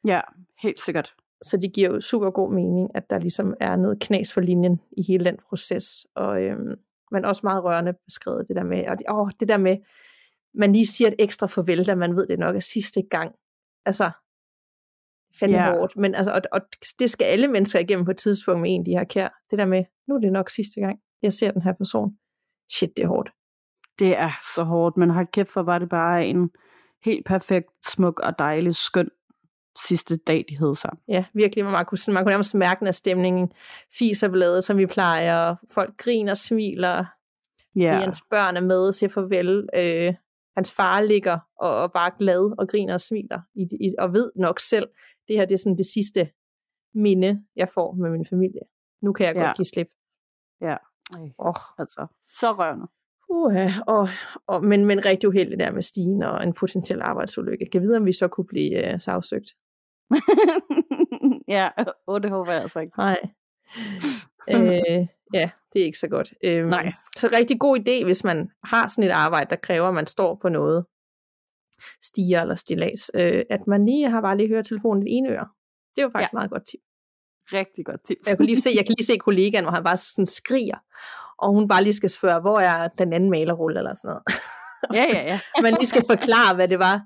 [0.07, 0.20] Ja,
[0.62, 1.14] helt sikkert.
[1.43, 4.81] Så det giver jo super god mening, at der ligesom er noget knas for linjen
[4.93, 6.07] i hele den proces.
[6.14, 6.74] Og, øhm,
[7.13, 9.77] men også meget rørende beskrevet det der med, og det, åh, det der med,
[10.55, 13.35] man lige siger et ekstra farvel, da man ved, det nok er sidste gang.
[13.87, 14.11] Altså,
[15.41, 15.79] fandme yeah.
[15.79, 16.61] hårdt, men altså, og, og,
[16.99, 19.29] det skal alle mennesker igennem på et tidspunkt med en, de har kær.
[19.51, 22.11] Det der med, nu er det nok sidste gang, jeg ser den her person.
[22.73, 23.31] Shit, det er hårdt.
[23.99, 26.51] Det er så hårdt, men har kæft for, var det bare en
[27.05, 29.11] helt perfekt, smuk og dejlig, skøn
[29.87, 31.03] sidste dag, de hed sammen.
[31.09, 31.64] Ja, virkelig.
[31.64, 33.53] Man kunne, man kunne nærmest mærke, af stemningen
[33.99, 35.57] fiser bladet, som vi plejer.
[35.70, 37.05] Folk griner og smiler.
[37.76, 38.01] Yeah.
[38.01, 39.68] Hans børn er med og siger farvel.
[39.74, 40.14] Øh,
[40.57, 43.41] hans far ligger og, og bare glad og griner og smiler.
[43.55, 44.89] I, i, og ved nok selv,
[45.29, 46.31] det her det er sådan det sidste
[46.95, 48.61] minde, jeg får med min familie.
[49.03, 49.45] Nu kan jeg ja.
[49.45, 49.89] godt give slip.
[50.61, 50.76] Ja,
[51.39, 51.55] oh.
[51.79, 52.07] altså,
[52.41, 52.87] så rørende.
[53.31, 54.09] Uh, og,
[54.47, 57.66] og, men, men rigtig uheldigt der med stigen og en potentiel arbejdsulykke.
[57.72, 59.55] Kan vide, om vi så kunne blive uh, sagsøgt?
[61.57, 61.69] ja,
[62.07, 62.93] og det håber jeg altså ikke.
[62.99, 63.19] Nej.
[64.51, 66.35] øh, ja, det er ikke så godt.
[66.45, 66.93] Øhm, Nej.
[67.17, 70.39] Så rigtig god idé, hvis man har sådan et arbejde, der kræver, at man står
[70.43, 70.87] på noget,
[72.03, 75.49] stiger eller stillads, øh, at man lige har bare lige hørt telefonen i ene øre.
[75.97, 76.37] Det jo faktisk ja.
[76.39, 76.81] meget godt tip.
[77.53, 78.19] Rigtig godt tip.
[78.27, 80.79] Jeg, kunne lige se, jeg kan lige se kollegaen, hvor han bare sådan skriger,
[81.39, 84.25] og hun bare lige skal spørge, hvor er den anden malerrulle eller sådan noget.
[84.95, 85.41] Ja, ja, ja.
[85.65, 86.97] man lige skal forklare, hvad det var,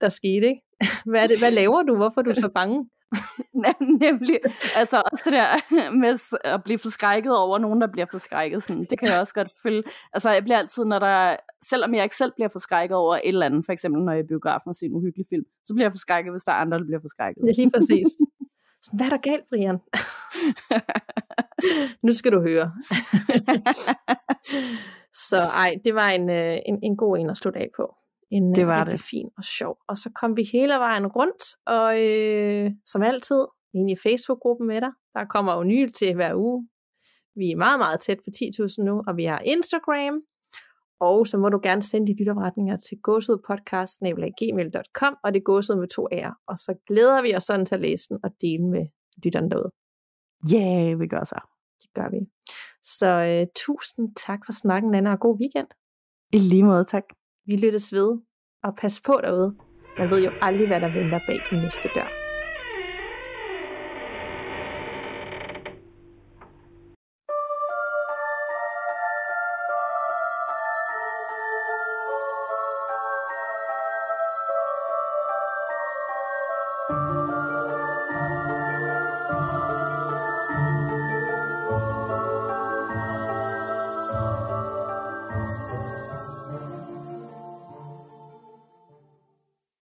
[0.00, 0.46] der skete.
[0.46, 0.62] Ikke?
[1.10, 1.96] Hvad, er det, hvad laver du?
[1.96, 2.90] Hvorfor er du så bange?
[4.04, 4.38] Nemlig,
[4.76, 5.48] altså også det der
[6.02, 9.52] med at blive forskrækket over nogen, der bliver forskrækket, sådan, det kan jeg også godt
[9.62, 9.82] føle.
[10.12, 13.46] Altså jeg bliver altid, når der, selvom jeg ikke selv bliver forskrækket over et eller
[13.46, 15.92] andet, for eksempel når jeg er biografen og ser en uhyggelig film, så bliver jeg
[15.92, 17.42] forskrækket, hvis der er andre, der bliver forskrækket.
[17.46, 18.06] Ja, lige præcis.
[18.82, 19.78] Sådan, hvad er der galt, Brian?
[22.06, 22.72] nu skal du høre.
[25.28, 27.94] så ej, det var en, øh, en, en god en at slutte af på.
[28.30, 29.00] En det var det.
[29.00, 29.78] fin og sjov.
[29.88, 34.80] Og så kom vi hele vejen rundt, og øh, som altid, ind i Facebook-gruppen med
[34.80, 34.90] dig.
[35.14, 36.68] Der kommer jo ny til hver uge.
[37.36, 40.22] Vi er meget, meget tæt på 10.000 nu, og vi har Instagram.
[41.00, 45.88] Og så må du gerne sende de lytopretninger til gåsudpodcast.gmail.com, og det er gåsud med
[45.88, 46.44] to A'er.
[46.48, 48.86] Og så glæder vi os sådan til at læse den og dele med
[49.24, 49.70] lytterne derude.
[50.52, 51.40] Ja, yeah, vi gør så.
[51.82, 52.16] Det gør vi.
[52.82, 55.68] Så øh, tusind tak for snakken, Anna, og god weekend.
[56.32, 57.04] I lige måde, tak.
[57.46, 58.18] Vi lyttes ved,
[58.64, 59.54] og pas på derude.
[59.98, 62.25] Man ved jo aldrig, hvad der venter bag den næste dør.